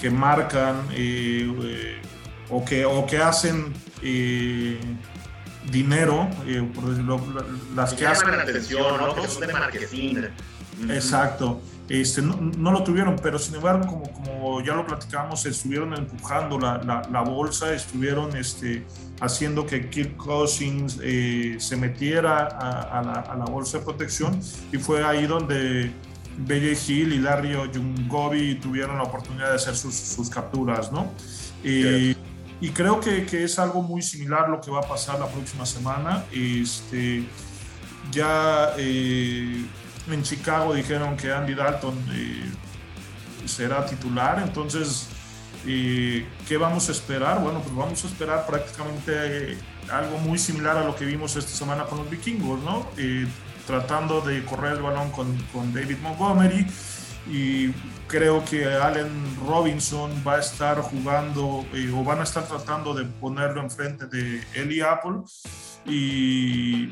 que, 0.00 0.10
marcan 0.10 0.88
eh, 0.94 1.48
eh, 1.62 2.02
o, 2.50 2.64
que, 2.64 2.84
o 2.84 3.06
que 3.06 3.18
hacen 3.18 3.72
dinero, 5.70 6.28
por 6.74 6.88
decirlo, 6.88 7.20
las 7.76 7.94
que, 7.94 8.04
hacen... 8.04 8.32
La 8.32 8.42
atención, 8.42 8.98
¿no? 8.98 9.14
Que 9.14 9.28
son 9.28 9.46
de 9.46 9.52
marketing. 9.52 10.16
Exacto. 10.88 11.60
Este, 11.88 12.20
no, 12.20 12.70
lo 12.70 12.84
tuvieron, 12.84 13.16
pero 13.22 13.38
sin 13.38 13.54
embargo, 13.54 13.86
como, 13.86 14.12
como 14.12 14.60
ya 14.60 14.74
lo 14.74 14.86
platicamos, 14.86 15.46
estuvieron 15.46 15.94
empujando 15.94 16.58
la, 16.58 16.82
la, 17.10 17.20
bolsa, 17.22 17.72
estuvieron 17.72 18.36
este, 18.36 18.84
haciendo 19.20 19.64
que 19.64 19.88
Kirk 19.88 20.16
Cousins 20.16 21.00
eh, 21.02 21.56
se 21.58 21.76
metiera 21.76 22.46
a, 22.46 23.02
la, 23.02 23.12
a, 23.20 23.36
la, 23.36 23.44
bolsa 23.46 23.78
de 23.78 23.84
protección 23.84 24.38
y 24.70 24.76
fue 24.76 25.02
ahí 25.02 25.26
donde 25.26 25.90
BJ 26.38 26.90
Hill 26.90 27.12
y 27.14 27.18
Larry 27.18 27.54
Jungobi 27.54 28.56
tuvieron 28.56 28.98
la 28.98 29.04
oportunidad 29.04 29.48
de 29.48 29.56
hacer 29.56 29.74
sus, 29.74 29.94
sus 29.94 30.28
capturas, 30.28 30.92
¿no? 30.92 31.10
Eh, 31.64 32.14
y 32.60 32.70
creo 32.70 33.00
que, 33.00 33.24
que, 33.24 33.44
es 33.44 33.58
algo 33.58 33.82
muy 33.82 34.02
similar 34.02 34.48
lo 34.48 34.60
que 34.60 34.70
va 34.70 34.80
a 34.80 34.88
pasar 34.88 35.18
la 35.18 35.26
próxima 35.26 35.64
semana. 35.64 36.24
Este, 36.32 37.24
ya 38.10 38.74
eh, 38.76 39.64
en 40.12 40.22
Chicago 40.22 40.74
dijeron 40.74 41.16
que 41.16 41.32
Andy 41.32 41.54
Dalton 41.54 41.94
eh, 42.12 42.50
será 43.46 43.84
titular, 43.86 44.42
entonces, 44.44 45.08
eh, 45.66 46.26
¿qué 46.46 46.56
vamos 46.56 46.88
a 46.88 46.92
esperar? 46.92 47.40
Bueno, 47.40 47.60
pues 47.60 47.74
vamos 47.74 48.04
a 48.04 48.08
esperar 48.08 48.46
prácticamente 48.46 49.52
eh, 49.52 49.58
algo 49.90 50.18
muy 50.18 50.38
similar 50.38 50.76
a 50.76 50.84
lo 50.84 50.94
que 50.94 51.04
vimos 51.04 51.36
esta 51.36 51.50
semana 51.50 51.84
con 51.84 51.98
los 51.98 52.10
vikingos, 52.10 52.60
¿no? 52.62 52.86
tratando 53.66 54.22
de 54.22 54.42
correr 54.46 54.78
el 54.78 54.82
balón 54.82 55.10
con, 55.10 55.36
David 55.74 55.98
Montgomery 55.98 56.66
y 57.30 57.70
creo 58.06 58.42
que 58.42 58.64
Allen 58.64 59.36
Robinson 59.46 60.10
va 60.26 60.36
a 60.36 60.40
estar 60.40 60.80
jugando 60.80 61.66
o 61.94 62.04
van 62.04 62.20
a 62.20 62.22
estar 62.22 62.48
tratando 62.48 62.94
de 62.94 63.04
ponerlo 63.04 63.60
enfrente 63.60 64.06
de 64.06 64.42
Eli 64.54 64.80
Apple 64.80 65.20
y 65.84 66.90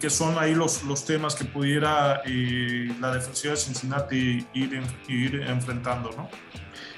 que 0.00 0.10
son 0.10 0.38
ahí 0.38 0.54
los, 0.54 0.82
los 0.84 1.04
temas 1.04 1.34
que 1.34 1.44
pudiera 1.44 2.22
eh, 2.26 2.92
la 3.00 3.14
defensiva 3.14 3.54
de 3.54 3.60
Cincinnati 3.60 4.46
ir, 4.54 4.82
ir 5.08 5.42
enfrentando, 5.42 6.10
¿no? 6.16 6.28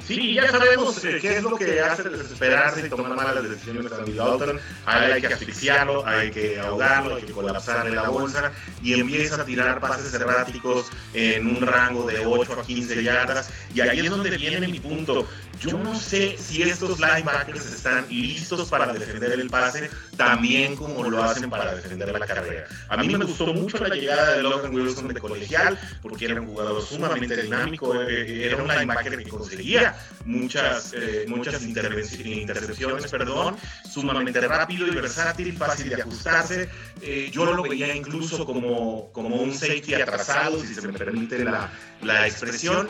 Sí, 0.09 0.33
ya 0.33 0.51
sabemos 0.51 1.05
eh, 1.05 1.19
qué 1.21 1.37
es 1.37 1.43
lo 1.43 1.55
que 1.55 1.83
hace 1.83 2.09
desesperarse 2.09 2.87
y 2.87 2.89
tomar 2.89 3.15
malas 3.15 3.47
decisiones 3.47 3.93
a 3.93 3.97
Andy 3.97 4.15
Dalton. 4.15 4.59
Hay 4.87 5.21
que 5.21 5.27
asfixiarlo, 5.27 6.07
hay 6.07 6.31
que 6.31 6.59
ahogarlo, 6.59 7.17
hay 7.17 7.25
que 7.25 7.33
colapsarle 7.33 7.95
la 7.95 8.09
bolsa 8.09 8.51
y 8.83 8.99
empieza 8.99 9.43
a 9.43 9.45
tirar 9.45 9.81
pases 9.81 10.15
erráticos 10.15 10.91
en 11.13 11.47
un 11.49 11.61
rango 11.61 12.07
de 12.07 12.25
8 12.25 12.53
a 12.59 12.63
15 12.63 13.03
yardas. 13.05 13.51
Y 13.75 13.83
ahí 13.83 13.99
es 14.01 14.11
donde 14.11 14.31
viene 14.31 14.67
mi 14.67 14.81
punto. 14.81 15.29
Yo 15.61 15.77
no 15.79 15.99
sé 15.99 16.37
si 16.39 16.63
estos 16.63 17.01
linebackers 17.01 17.67
están 17.67 18.07
listos 18.09 18.69
para 18.69 18.93
defender 18.93 19.33
el 19.33 19.51
pase 19.51 19.91
también 20.17 20.77
como 20.77 21.09
lo 21.09 21.23
hacen 21.23 21.51
para 21.51 21.75
defender 21.75 22.17
la 22.17 22.27
carrera. 22.27 22.67
A 22.89 22.97
mí 22.97 23.09
me 23.09 23.25
gustó 23.25 23.53
mucho 23.53 23.79
la 23.79 23.95
llegada 23.95 24.37
de 24.37 24.43
Logan 24.43 24.75
Wilson 24.75 25.09
de 25.09 25.21
colegial 25.21 25.79
porque 26.01 26.27
era 26.27 26.41
un 26.41 26.47
jugador 26.47 26.83
sumamente 26.83 27.43
dinámico, 27.43 27.95
eh, 28.03 28.47
era 28.47 28.63
un 28.63 28.69
linebacker 28.69 29.19
que 29.19 29.29
conseguía 29.31 29.97
muchas, 30.25 30.93
eh, 30.95 31.25
muchas 31.29 31.63
intercepciones, 31.63 33.11
perdón, 33.11 33.57
sumamente 33.89 34.41
rápido 34.41 34.87
y 34.87 34.91
versátil, 34.91 35.57
fácil 35.57 35.89
de 35.89 36.03
ajustarse. 36.03 36.69
Eh, 37.03 37.31
yo 37.33 37.45
lo 37.45 37.63
veía 37.63 37.95
incluso 37.95 38.45
como, 38.45 39.11
como 39.13 39.37
un 39.37 39.53
safety 39.53 39.95
atrasado, 39.95 40.61
si 40.61 40.75
se 40.75 40.83
me 40.83 40.93
permite 40.93 41.45
la, 41.45 41.71
la 42.03 42.27
expresión 42.27 42.89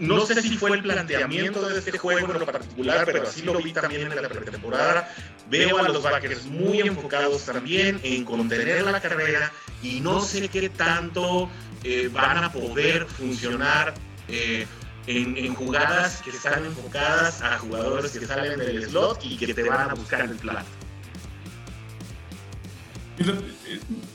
no 0.00 0.26
sé 0.26 0.42
si 0.42 0.56
fue 0.56 0.72
el 0.72 0.82
planteamiento 0.82 1.68
de 1.68 1.78
este 1.78 1.98
juego 1.98 2.32
en 2.32 2.40
lo 2.40 2.46
particular, 2.46 3.04
pero 3.04 3.22
así 3.22 3.42
lo 3.42 3.54
vi 3.54 3.72
también 3.72 4.10
en 4.10 4.22
la 4.22 4.28
pretemporada. 4.28 5.08
Veo 5.48 5.78
a 5.78 5.88
los 5.88 6.02
backers 6.02 6.44
muy 6.46 6.80
enfocados 6.80 7.44
también 7.44 8.00
en 8.02 8.24
contener 8.24 8.84
la 8.84 9.00
carrera 9.00 9.52
y 9.82 10.00
no 10.00 10.20
sé 10.20 10.48
qué 10.48 10.68
tanto 10.68 11.48
eh, 11.84 12.08
van 12.12 12.44
a 12.44 12.52
poder 12.52 13.06
funcionar 13.06 13.94
eh, 14.28 14.66
en, 15.06 15.54
jugadas 15.54 16.20
que 16.22 16.30
están 16.30 16.64
enfocadas 16.64 17.40
a 17.42 17.58
jugadores 17.58 18.18
que 18.18 18.26
salen 18.26 18.58
del 18.58 18.84
slot 18.84 19.20
y 19.22 19.36
que 19.36 19.54
te 19.54 19.62
van 19.62 19.90
a 19.90 19.94
buscar 19.94 20.22
el 20.22 20.36
plato. 20.36 20.66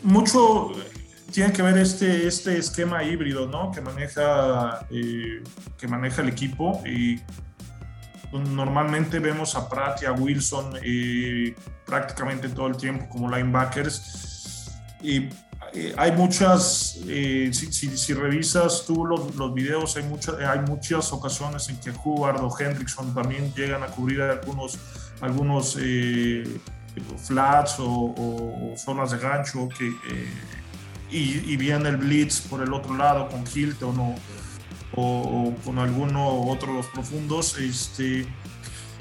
Mucho 0.03 0.73
tiene 1.31 1.53
que 1.53 1.61
ver 1.61 1.77
este, 1.77 2.27
este 2.27 2.57
esquema 2.57 3.03
híbrido, 3.03 3.47
¿no? 3.47 3.71
Que 3.71 3.81
maneja, 3.81 4.85
eh, 4.89 5.43
que 5.77 5.87
maneja 5.87 6.21
el 6.21 6.29
equipo 6.29 6.81
y 6.85 7.19
normalmente 8.31 9.19
vemos 9.19 9.55
a 9.55 9.67
Pratt 9.67 10.03
y 10.03 10.05
a 10.05 10.13
Wilson 10.13 10.77
eh, 10.83 11.53
prácticamente 11.85 12.47
todo 12.49 12.67
el 12.67 12.77
tiempo 12.77 13.09
como 13.09 13.29
linebackers 13.29 14.71
y 15.01 15.29
eh, 15.73 15.93
hay 15.97 16.11
muchas, 16.13 16.97
si, 17.01 17.71
si, 17.71 18.13
revisas 18.13 18.85
tú 18.85 19.05
los, 19.05 19.35
los 19.35 19.53
videos, 19.53 19.95
hay, 19.97 20.03
muchas 20.03 20.35
hay 20.39 20.59
muchas 20.59 21.11
ocasiones 21.11 21.67
en 21.69 21.77
que 21.77 21.91
Hubbard 21.91 22.41
o 22.41 22.57
Hendrickson 22.57 23.13
también 23.13 23.53
llegan 23.53 23.83
a 23.83 23.87
cubrir 23.87 24.21
algunos, 24.21 24.77
algunos 25.21 25.77
flats 27.17 27.79
o, 27.79 27.87
o, 27.89 28.73
zonas 28.77 29.11
de 29.11 29.17
gancho 29.17 29.67
que 29.69 29.93
y, 31.11 31.57
viene 31.57 31.89
el 31.89 31.97
blitz 31.97 32.41
por 32.41 32.61
el 32.61 32.73
otro 32.73 32.95
lado 32.95 33.27
con 33.29 33.43
Hilton 33.45 33.99
o, 33.99 34.15
o, 34.93 35.55
con 35.63 35.79
alguno 35.79 36.27
otro 36.27 36.69
de 36.69 36.77
los 36.77 36.87
profundos, 36.87 37.57
este, 37.57 38.25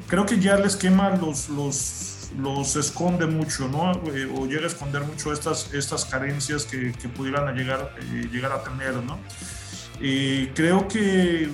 creo 0.07 0.27
que 0.27 0.39
ya 0.39 0.55
el 0.55 0.65
esquema 0.65 1.11
los, 1.11 1.49
los, 1.49 2.31
los 2.39 2.77
esconde 2.77 3.27
mucho, 3.27 3.69
¿no? 3.69 3.93
Eh, 4.13 4.31
o 4.37 4.47
llega 4.47 4.65
a 4.65 4.67
esconder 4.67 5.03
mucho 5.03 5.33
estas, 5.33 5.73
estas 5.73 6.05
carencias 6.05 6.65
que, 6.65 6.93
que 6.93 7.09
pudieran 7.09 7.55
llegar, 7.55 7.95
eh, 8.01 8.29
llegar 8.33 8.53
a 8.53 8.63
tener, 8.63 8.95
¿no? 8.97 9.19
creo 10.55 10.89
que 10.89 11.43
eh, 11.45 11.51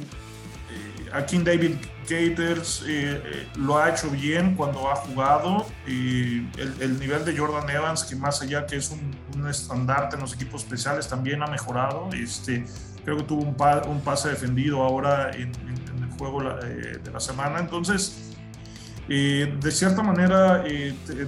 aquí 1.13 1.37
David 1.39 1.73
Gators 2.09 2.83
eh, 2.87 3.23
eh, 3.25 3.49
lo 3.57 3.79
ha 3.79 3.91
hecho 3.91 4.11
bien 4.11 4.55
cuando 4.55 4.91
ha 4.91 4.97
jugado. 4.97 5.67
y 5.87 6.47
el, 6.59 6.99
nivel 6.99 7.25
de 7.25 7.37
Jordan 7.37 7.69
Evans, 7.69 8.05
que 8.05 8.17
más 8.17 8.43
allá 8.43 8.67
que 8.67 8.77
es 8.77 8.91
un, 8.91 9.49
estandarte 9.49 10.17
en 10.17 10.23
los 10.23 10.35
equipos 10.35 10.63
especiales, 10.63 11.09
también 11.09 11.43
ha 11.43 11.47
mejorado. 11.47 12.09
Este, 12.13 12.65
creo 13.05 13.19
que 13.19 13.23
tuvo 13.25 13.43
un, 13.43 13.57
un 13.91 14.01
pase 14.01 14.29
defendido 14.29 14.83
ahora 14.83 15.31
en, 15.33 15.53
el 16.03 16.11
juego 16.19 16.43
eh, 16.43 16.99
de 17.03 17.11
la 17.11 17.21
semana. 17.21 17.59
Entonces, 17.61 18.33
de 19.09 19.71
cierta 19.71 20.03
manera, 20.03 20.65
te, 20.65 21.27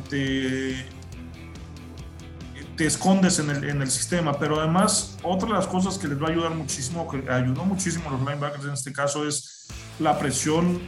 te, 2.76 2.86
escondes 2.86 3.38
en 3.38 3.50
el, 3.50 3.64
en 3.64 3.82
el, 3.82 3.90
sistema. 3.90 4.38
Pero 4.38 4.58
además, 4.60 5.18
otra 5.22 5.48
de 5.48 5.54
las 5.54 5.66
cosas 5.66 5.98
que 5.98 6.08
les 6.08 6.20
va 6.20 6.28
a 6.28 6.30
ayudar 6.30 6.54
muchísimo, 6.54 7.08
que 7.08 7.30
ayudó 7.30 7.64
muchísimo 7.64 8.08
a 8.08 8.12
los 8.12 8.20
linebackers 8.20 8.64
en 8.64 8.72
este 8.72 8.92
caso, 8.92 9.26
es 9.28 9.57
la 9.98 10.18
presión 10.18 10.80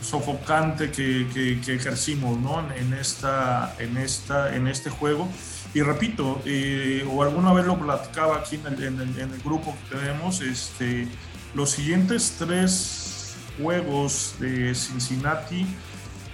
sofocante 0.00 0.90
que, 0.90 1.26
que, 1.64 1.74
ejercimos 1.74 2.38
¿no? 2.38 2.62
en, 2.74 2.92
esta, 2.92 3.74
en, 3.78 3.96
esta, 3.96 4.54
en 4.54 4.68
este 4.68 4.90
juego. 4.90 5.28
Y 5.72 5.82
repito, 5.82 6.40
eh, 6.44 7.06
o 7.10 7.22
alguna 7.22 7.52
vez 7.52 7.66
lo 7.66 7.78
platicaba 7.78 8.36
aquí 8.36 8.56
en 8.56 8.74
el, 8.74 8.82
en 8.84 9.00
el, 9.00 9.18
en 9.18 9.32
el 9.32 9.40
grupo 9.40 9.74
que 9.74 9.96
tenemos, 9.96 10.40
este, 10.40 11.08
los 11.54 11.70
siguientes 11.70 12.36
tres 12.38 13.34
juegos 13.60 14.34
de 14.38 14.74
Cincinnati, 14.74 15.66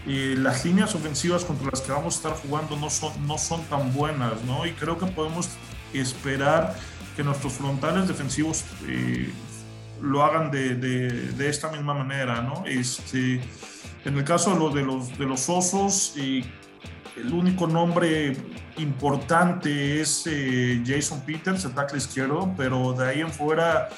eh, 0.06 0.34
las 0.36 0.64
líneas 0.64 0.94
ofensivas 0.94 1.44
contra 1.44 1.68
las 1.70 1.80
que 1.82 1.92
vamos 1.92 2.14
a 2.14 2.16
estar 2.16 2.32
jugando 2.32 2.76
no 2.76 2.90
son, 2.90 3.26
no 3.26 3.38
son 3.38 3.62
tan 3.64 3.92
buenas, 3.92 4.42
¿no? 4.44 4.66
Y 4.66 4.72
creo 4.72 4.98
que 4.98 5.06
podemos 5.06 5.48
esperar 5.92 6.74
que 7.16 7.22
nuestros 7.22 7.54
frontales 7.54 8.08
defensivos 8.08 8.64
eh, 8.86 9.30
lo 10.02 10.22
hagan 10.24 10.50
de, 10.50 10.74
de, 10.76 11.48
esta 11.48 11.70
misma 11.70 11.94
manera, 11.94 12.42
¿no? 12.42 12.64
Este, 12.66 13.40
en 14.04 14.16
el 14.16 14.24
caso 14.24 14.52
de, 14.52 14.58
lo, 14.58 14.70
de, 14.70 14.82
los, 14.82 15.18
de 15.18 15.26
los 15.26 15.48
osos, 15.48 16.14
y 16.16 16.44
el 17.16 17.32
único 17.32 17.66
nombre 17.66 18.36
importante 18.78 20.00
es 20.00 20.24
eh, 20.26 20.82
Jason 20.86 21.20
Peters, 21.22 21.64
el 21.64 21.74
tackle 21.74 21.98
izquierdo, 21.98 22.52
pero 22.56 22.92
de 22.92 23.08
ahí 23.08 23.20
en 23.20 23.30
fuera 23.30 23.88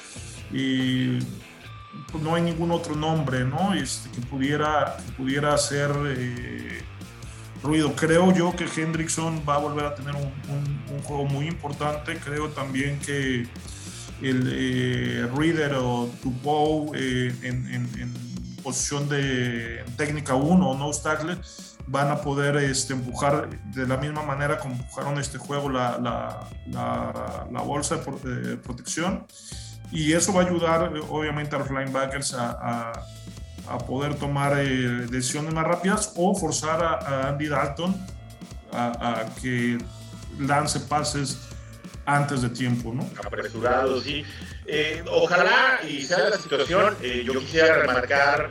pues 2.11 2.23
no 2.23 2.35
hay 2.35 2.41
ningún 2.43 2.71
otro 2.71 2.95
nombre, 2.95 3.43
¿no? 3.43 3.73
Este, 3.73 4.09
que 4.11 4.21
pudiera, 4.27 4.97
pudiera 5.17 5.53
hacer 5.53 5.91
eh, 6.05 6.83
ruido. 7.63 7.95
Creo 7.95 8.31
yo 8.33 8.55
que 8.55 8.65
Hendrickson 8.65 9.41
va 9.47 9.55
a 9.55 9.59
volver 9.59 9.85
a 9.85 9.95
tener 9.95 10.13
un 10.15 11.01
juego 11.03 11.25
muy 11.25 11.47
importante. 11.47 12.15
Creo 12.17 12.49
también 12.49 12.99
que 12.99 13.47
el 14.23 14.49
eh, 14.51 15.27
Reader 15.35 15.73
o 15.75 16.09
Tupou 16.21 16.93
eh, 16.95 17.33
en, 17.43 18.13
posición 18.63 19.09
de 19.09 19.83
técnica 19.97 20.35
1 20.35 20.69
o 20.69 20.77
no 20.77 20.91
tackle 20.91 21.37
van 21.85 22.09
a 22.09 22.21
poder 22.21 22.55
este, 22.55 22.93
empujar 22.93 23.49
de 23.73 23.85
la 23.85 23.97
misma 23.97 24.23
manera 24.23 24.57
como 24.57 24.75
empujaron 24.75 25.19
este 25.19 25.37
juego 25.37 25.69
la, 25.69 25.97
la, 25.97 26.47
la, 27.51 27.61
bolsa 27.61 27.97
de 27.97 28.55
protección. 28.55 29.27
Y 29.91 30.13
eso 30.13 30.33
va 30.33 30.43
a 30.43 30.45
ayudar 30.45 30.93
obviamente 31.09 31.55
a 31.57 31.59
los 31.59 31.69
linebackers 31.69 32.33
a, 32.35 32.93
a, 33.67 33.77
poder 33.79 34.15
tomar 34.15 34.57
eh, 34.57 34.65
decisiones 35.11 35.53
más 35.53 35.65
rápidas 35.65 36.13
o 36.15 36.33
forzar 36.33 36.81
a, 36.81 37.27
Andy 37.27 37.47
Dalton 37.47 37.93
a, 38.71 39.25
que 39.41 39.77
lance 40.39 40.79
pases 40.79 41.37
antes 42.05 42.41
de 42.41 42.49
tiempo, 42.49 42.93
¿no? 42.93 43.09
Apresurado, 43.23 44.01
sí. 44.01 44.25
Eh, 44.65 45.03
ojalá 45.09 45.81
y 45.87 46.01
sea 46.03 46.29
la 46.29 46.37
situación, 46.37 46.95
eh, 47.01 47.23
yo 47.25 47.37
quisiera 47.39 47.79
remarcar 47.79 48.49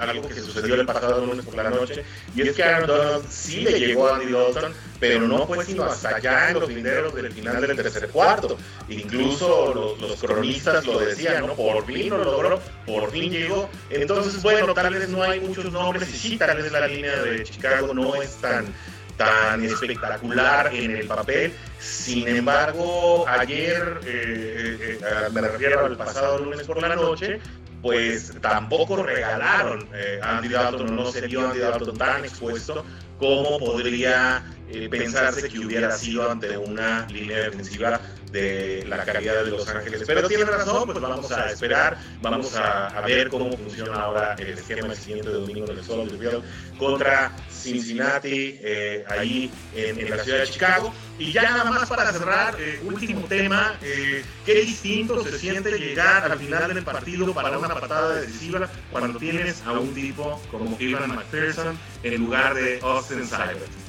algo 0.00 0.28
que 0.28 0.40
sucedió 0.40 0.74
el 0.74 0.84
pasado 0.84 1.24
lunes 1.24 1.44
por 1.44 1.54
la 1.54 1.70
noche, 1.70 2.04
y 2.36 2.42
es 2.42 2.54
que 2.54 2.62
Aaron 2.62 2.86
Donald 2.86 3.24
sí 3.30 3.60
le 3.60 3.78
llegó 3.78 4.08
a 4.08 4.16
Andy 4.16 4.30
Dalton, 4.30 4.72
pero 5.00 5.26
no 5.26 5.46
fue 5.46 5.64
sino 5.64 5.84
hasta 5.84 6.16
allá 6.16 6.50
en 6.50 6.60
los 6.60 6.68
linderos 6.68 7.14
del 7.14 7.32
final 7.32 7.60
del 7.60 7.76
tercer 7.76 8.08
cuarto. 8.08 8.58
Incluso 8.88 9.72
los, 9.74 10.00
los, 10.00 10.20
cronistas 10.20 10.86
lo 10.86 10.98
decían, 10.98 11.46
¿no? 11.46 11.54
Por 11.54 11.84
fin 11.86 12.10
lo 12.10 12.22
logró, 12.24 12.60
por 12.86 13.10
fin 13.10 13.32
llegó. 13.32 13.70
Entonces, 13.90 14.42
bueno, 14.42 14.74
tal 14.74 14.92
vez 14.92 15.08
no 15.08 15.22
hay 15.22 15.40
muchos 15.40 15.70
nombres, 15.72 16.08
y 16.10 16.16
sí, 16.16 16.36
tal 16.36 16.56
vez 16.56 16.70
la 16.70 16.86
línea 16.86 17.22
de 17.22 17.42
Chicago 17.42 17.94
no 17.94 18.14
es 18.20 18.36
tan 18.36 18.66
tan 19.16 19.64
espectacular 19.64 20.74
en 20.74 20.96
el 20.96 21.06
papel. 21.06 21.52
Sin 21.78 22.26
embargo, 22.28 23.26
ayer, 23.28 24.00
eh, 24.04 24.78
eh, 24.80 24.98
eh, 25.00 25.30
me 25.32 25.40
refiero 25.40 25.84
al 25.84 25.96
pasado 25.96 26.38
lunes 26.38 26.66
por 26.66 26.80
la 26.80 26.94
noche, 26.96 27.40
pues 27.82 28.32
tampoco 28.40 29.02
regalaron 29.02 29.86
a 30.22 30.38
Andy 30.38 30.48
Dalton, 30.48 30.96
no 30.96 31.10
se 31.10 31.20
vio 31.22 31.46
Andy 31.46 31.58
Dalton 31.58 31.98
tan 31.98 32.24
expuesto 32.24 32.84
como 33.18 33.58
podría 33.58 34.42
eh, 34.70 34.88
pensarse 34.88 35.48
que 35.48 35.58
hubiera 35.58 35.90
sido 35.96 36.30
ante 36.30 36.56
una 36.56 37.06
línea 37.08 37.38
defensiva 37.38 38.00
de 38.34 38.84
la 38.88 39.04
calidad 39.04 39.44
de 39.44 39.50
Los 39.50 39.66
Ángeles. 39.68 40.02
Pero 40.06 40.28
tiene 40.28 40.44
razón, 40.44 40.86
pues 40.86 41.00
vamos 41.00 41.30
a 41.30 41.50
esperar, 41.50 41.96
vamos 42.20 42.54
a, 42.56 43.00
ver 43.06 43.28
cómo 43.28 43.56
funciona 43.56 43.94
ahora 43.94 44.34
el 44.34 44.48
esquema 44.48 44.88
el 44.88 44.96
siguiente 44.96 45.30
domingo 45.30 45.70
en 45.70 45.78
el 45.78 45.84
Field 45.84 46.42
contra 46.76 47.32
Cincinnati, 47.48 48.58
eh, 48.60 49.04
ahí 49.08 49.50
en, 49.74 50.10
la 50.10 50.18
ciudad 50.22 50.40
de 50.40 50.46
Chicago. 50.48 50.92
Y 51.16 51.30
ya 51.32 51.42
nada 51.42 51.64
más 51.70 51.88
para 51.88 52.12
cerrar, 52.12 52.56
eh, 52.58 52.80
último 52.82 53.20
tema, 53.28 53.78
eh, 53.82 54.24
qué 54.44 54.54
distinto 54.62 55.22
se 55.22 55.38
siente 55.38 55.70
llegar 55.78 56.30
al 56.30 56.36
final 56.36 56.74
del 56.74 56.82
partido 56.82 57.32
para 57.32 57.56
una 57.56 57.68
patada 57.68 58.16
decisiva 58.16 58.68
cuando 58.90 59.16
tienes 59.20 59.62
a 59.64 59.72
un 59.72 59.94
tipo 59.94 60.42
como 60.50 60.76
Ivan 60.80 61.14
McPherson 61.14 61.78
en 62.02 62.20
lugar 62.20 62.54
de 62.54 62.80
Austin 62.82 63.24
Cybert. 63.24 63.83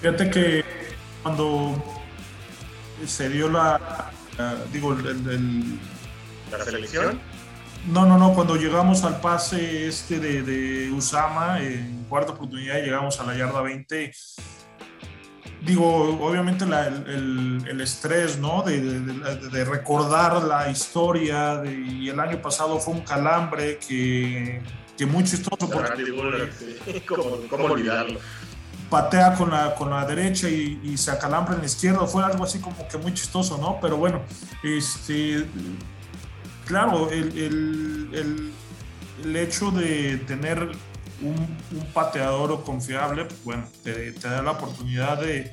Fíjate 0.00 0.30
que 0.30 0.64
cuando 1.22 1.82
se 3.06 3.28
dio 3.28 3.50
la, 3.50 4.10
digo, 4.72 4.92
el, 4.94 5.78
la 6.50 6.64
selección. 6.64 7.20
No, 7.86 8.06
no, 8.06 8.18
no, 8.18 8.34
cuando 8.34 8.56
llegamos 8.56 9.04
al 9.04 9.20
pase 9.20 9.88
este 9.88 10.18
de, 10.18 10.42
de 10.42 10.90
Usama, 10.90 11.60
en 11.60 12.04
cuarta 12.08 12.32
oportunidad 12.32 12.76
llegamos 12.82 13.20
a 13.20 13.24
la 13.24 13.34
yarda 13.34 13.62
20, 13.62 14.12
digo, 15.62 16.18
obviamente 16.26 16.64
el, 16.64 17.62
el, 17.66 17.80
estrés, 17.80 18.38
¿no? 18.38 18.62
De, 18.62 18.80
de, 18.80 19.64
recordar 19.64 20.42
la 20.42 20.70
historia, 20.70 21.62
y 21.64 22.08
el 22.08 22.20
año 22.20 22.40
pasado 22.40 22.78
fue 22.78 22.94
un 22.94 23.00
calambre 23.00 23.78
que, 23.78 24.62
que 24.96 25.06
muy 25.06 25.24
chistoso. 25.24 25.70
¿Cómo 27.48 27.64
olvidarlo? 27.64 28.20
Patea 28.90 29.34
con 29.34 29.50
la, 29.50 29.74
con 29.74 29.88
la 29.90 30.04
derecha 30.04 30.48
y, 30.48 30.96
se 30.98 31.10
acalambra 31.10 31.54
en 31.54 31.60
la 31.60 31.66
izquierda. 31.66 32.06
Fue 32.06 32.22
algo 32.22 32.44
así 32.44 32.58
como 32.58 32.86
que 32.88 32.98
muy 32.98 33.14
chistoso, 33.14 33.56
¿no? 33.56 33.78
Pero 33.80 33.96
bueno, 33.96 34.20
este, 34.62 35.46
claro, 36.66 37.08
el, 37.10 37.38
el, 37.38 38.52
el, 39.24 39.36
hecho 39.36 39.70
de 39.70 40.16
tener 40.26 40.60
un, 41.22 41.58
un, 41.78 41.86
pateador 41.94 42.62
confiable, 42.64 43.24
pues 43.26 43.44
bueno, 43.44 43.64
te, 43.84 44.12
da 44.12 44.42
la 44.42 44.52
oportunidad 44.52 45.20
de, 45.20 45.52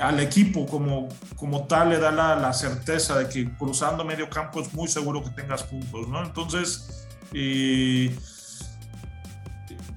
al 0.00 0.20
equipo 0.20 0.66
como, 0.66 1.08
como 1.36 1.66
tal 1.66 1.88
le 1.90 1.98
da 1.98 2.12
la, 2.12 2.36
la, 2.36 2.52
certeza 2.52 3.18
de 3.18 3.28
que 3.28 3.50
cruzando 3.56 4.04
medio 4.04 4.30
campo 4.30 4.60
es 4.60 4.72
muy 4.72 4.86
seguro 4.86 5.24
que 5.24 5.30
tengas 5.30 5.64
puntos, 5.64 6.06
¿no? 6.06 6.22
Entonces, 6.22 7.08
y 7.32 8.10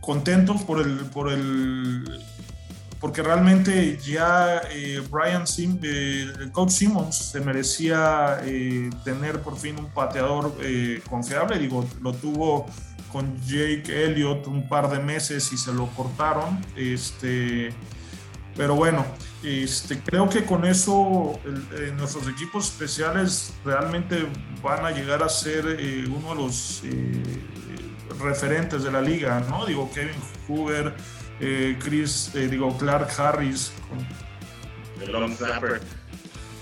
contentos 0.01 0.63
por 0.63 0.81
el, 0.81 0.97
por 1.05 1.31
el 1.31 2.21
porque 3.01 3.23
realmente 3.23 3.97
ya 3.97 4.61
eh, 4.69 5.01
Brian 5.09 5.47
Sim, 5.47 5.79
eh, 5.81 6.31
el 6.39 6.51
coach 6.51 6.69
Simmons 6.69 7.15
se 7.15 7.41
merecía 7.41 8.39
eh, 8.43 8.91
tener 9.03 9.41
por 9.41 9.57
fin 9.57 9.79
un 9.79 9.89
pateador 9.89 10.55
confiable. 11.09 11.57
Digo, 11.57 11.83
lo 11.99 12.13
tuvo 12.13 12.67
con 13.11 13.35
Jake 13.41 14.05
Elliott 14.05 14.45
un 14.45 14.69
par 14.69 14.89
de 14.91 14.99
meses 14.99 15.51
y 15.51 15.57
se 15.57 15.73
lo 15.73 15.87
cortaron. 15.87 16.63
Este, 16.75 17.73
pero 18.55 18.75
bueno, 18.75 19.03
este, 19.43 19.99
creo 19.99 20.29
que 20.29 20.45
con 20.45 20.63
eso 20.63 21.39
nuestros 21.97 22.27
equipos 22.27 22.67
especiales 22.67 23.51
realmente 23.65 24.27
van 24.61 24.85
a 24.85 24.91
llegar 24.91 25.23
a 25.23 25.29
ser 25.29 25.65
uno 26.07 26.29
de 26.29 26.35
los 26.35 26.83
referentes 28.21 28.84
de 28.84 28.91
la 28.91 29.01
liga, 29.01 29.43
¿no? 29.49 29.65
Digo, 29.65 29.89
Kevin 29.93 30.15
Hoover, 30.47 30.93
eh, 31.39 31.77
Chris, 31.84 32.31
eh, 32.36 32.47
digo, 32.47 32.77
Clark 32.77 33.10
Harris. 33.19 33.71
El 35.01 35.12
long 35.12 35.36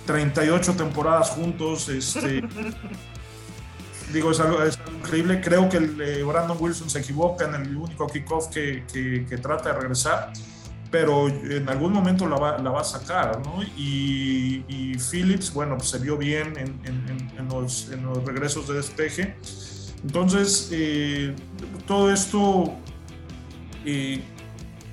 38 0.06 0.74
temporadas 0.74 1.30
juntos, 1.30 1.90
este... 1.90 2.42
digo, 4.14 4.32
es 4.32 4.40
algo, 4.40 4.60
increíble. 4.98 5.42
Creo 5.42 5.70
que 5.70 5.78
el, 5.78 6.02
eh, 6.02 6.24
Brandon 6.24 6.58
Wilson 6.60 6.90
se 6.90 7.00
equivoca 7.00 7.46
en 7.46 7.56
el 7.56 7.76
único 7.76 8.08
kickoff 8.08 8.48
que, 8.48 8.84
que, 8.92 9.38
trata 9.38 9.74
de 9.74 9.80
regresar, 9.80 10.32
pero 10.90 11.28
en 11.28 11.68
algún 11.70 11.94
momento 11.94 12.28
la 12.28 12.38
va, 12.38 12.58
la 12.58 12.72
va 12.72 12.82
a 12.82 12.86
sacar, 12.86 13.40
¿no? 13.46 13.62
Y, 13.78 14.64
y 14.68 14.98
Phillips, 14.98 15.54
bueno, 15.54 15.78
pues 15.78 15.90
se 15.90 16.00
vio 16.00 16.18
bien 16.18 16.58
en, 16.58 16.80
en, 16.86 17.32
en, 17.38 17.48
los, 17.50 17.90
en 17.92 18.04
los 18.04 18.24
regresos 18.24 18.68
de 18.68 18.76
despeje. 18.76 19.36
Entonces, 20.04 20.70
eh, 20.72 21.36
todo 21.86 22.12
esto 22.12 22.74
eh, 23.86 24.22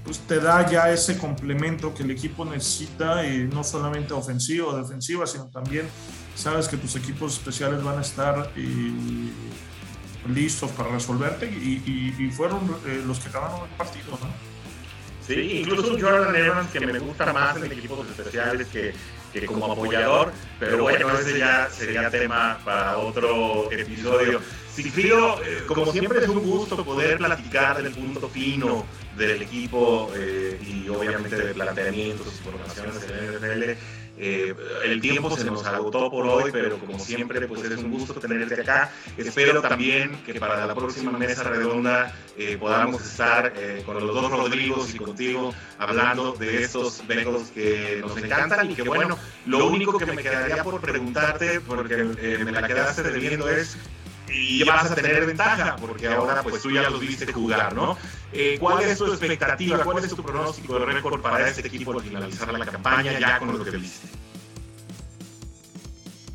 pues 0.04 0.18
te 0.20 0.40
da 0.40 0.68
ya 0.68 0.90
ese 0.90 1.18
complemento 1.18 1.94
que 1.94 2.02
el 2.02 2.10
equipo 2.10 2.44
necesita, 2.44 3.24
eh, 3.24 3.48
no 3.52 3.62
solamente 3.62 4.14
ofensiva 4.14 4.68
o 4.68 4.76
defensiva, 4.76 5.26
sino 5.26 5.48
también 5.48 5.88
sabes 6.34 6.68
que 6.68 6.76
tus 6.76 6.96
equipos 6.96 7.34
especiales 7.34 7.82
van 7.82 7.98
a 7.98 8.02
estar 8.02 8.52
listos 10.28 10.70
para 10.72 10.90
resolverte 10.90 11.46
y, 11.46 12.30
fueron 12.36 12.60
los 13.06 13.20
que 13.20 13.30
ganaron 13.30 13.62
el 13.62 13.76
partido. 13.76 14.10
¿no? 14.10 14.56
Sí, 15.26 15.58
incluso 15.62 15.96
Jordan 15.98 16.36
Evans 16.36 16.70
que 16.70 16.80
me 16.80 16.98
gusta 16.98 17.32
más 17.32 17.56
en 17.56 17.72
equipos 17.72 18.06
especiales 18.08 18.68
que, 18.68 18.92
que 19.40 19.46
como 19.46 19.72
apoyador, 19.72 20.32
pero 20.58 20.82
bueno, 20.82 21.10
ese 21.18 21.38
ya 21.38 21.68
sería 21.70 22.10
tema 22.10 22.58
para 22.64 22.98
otro 22.98 23.70
episodio. 23.70 24.40
Sigfrido, 24.72 25.40
eh, 25.42 25.62
como 25.66 25.90
siempre 25.90 26.18
es 26.22 26.28
un 26.28 26.40
gusto 26.40 26.84
poder 26.84 27.16
platicar 27.16 27.82
del 27.82 27.92
punto 27.92 28.28
fino 28.28 28.84
del 29.16 29.42
equipo 29.42 30.10
eh, 30.14 30.60
y 30.62 30.88
obviamente 30.88 31.36
de 31.36 31.54
planteamientos 31.54 32.26
y 32.26 32.44
formaciones 32.44 33.00
del 33.08 33.70
NFL. 33.70 33.80
Eh, 34.18 34.54
el 34.84 35.00
tiempo 35.00 35.36
se 35.36 35.44
nos 35.44 35.64
agotó 35.66 36.10
por 36.10 36.26
hoy, 36.26 36.50
pero 36.52 36.78
como 36.78 36.98
siempre, 36.98 37.46
pues 37.46 37.62
es 37.64 37.78
un 37.78 37.90
gusto 37.90 38.14
tenerte 38.14 38.60
acá. 38.60 38.90
Espero 39.16 39.60
también 39.60 40.16
que 40.24 40.34
para 40.40 40.66
la 40.66 40.74
próxima 40.74 41.12
mesa 41.12 41.42
redonda 41.44 42.14
podamos 42.58 43.02
estar 43.02 43.52
con 43.84 44.06
los 44.06 44.14
dos 44.14 44.30
Rodrigos 44.30 44.94
y 44.94 44.98
contigo 44.98 45.54
hablando 45.78 46.32
de 46.32 46.62
estos 46.62 47.06
Bengals 47.06 47.50
que 47.50 47.98
nos 48.00 48.16
encantan 48.16 48.70
y 48.70 48.74
que 48.74 48.82
bueno, 48.82 49.18
lo 49.46 49.68
único 49.68 49.98
que 49.98 50.06
me 50.06 50.22
quedaría 50.22 50.62
por 50.62 50.80
preguntarte, 50.80 51.60
porque 51.60 51.96
me 52.44 52.52
la 52.52 52.66
quedaste 52.66 53.02
debiendo 53.02 53.48
es 53.48 53.76
y 54.28 54.62
vas 54.64 54.90
a 54.90 54.94
tener 54.94 55.24
ventaja, 55.26 55.76
porque 55.76 56.08
ahora 56.08 56.42
pues 56.42 56.62
tú 56.62 56.70
ya 56.70 56.88
los 56.90 57.00
viste 57.00 57.32
jugar, 57.32 57.74
¿no? 57.74 57.96
Eh, 58.32 58.56
¿Cuál 58.58 58.84
es 58.84 58.98
tu 58.98 59.06
expectativa, 59.06 59.78
cuál 59.78 60.04
es 60.04 60.14
tu 60.14 60.22
pronóstico 60.22 60.78
de 60.78 60.86
récord 60.86 61.20
para 61.20 61.48
este 61.48 61.66
equipo 61.66 61.92
al 61.92 62.02
finalizar 62.02 62.52
la 62.52 62.66
campaña 62.66 63.18
ya 63.18 63.38
con 63.38 63.58
lo 63.58 63.64
que 63.64 63.70
viste? 63.70 64.08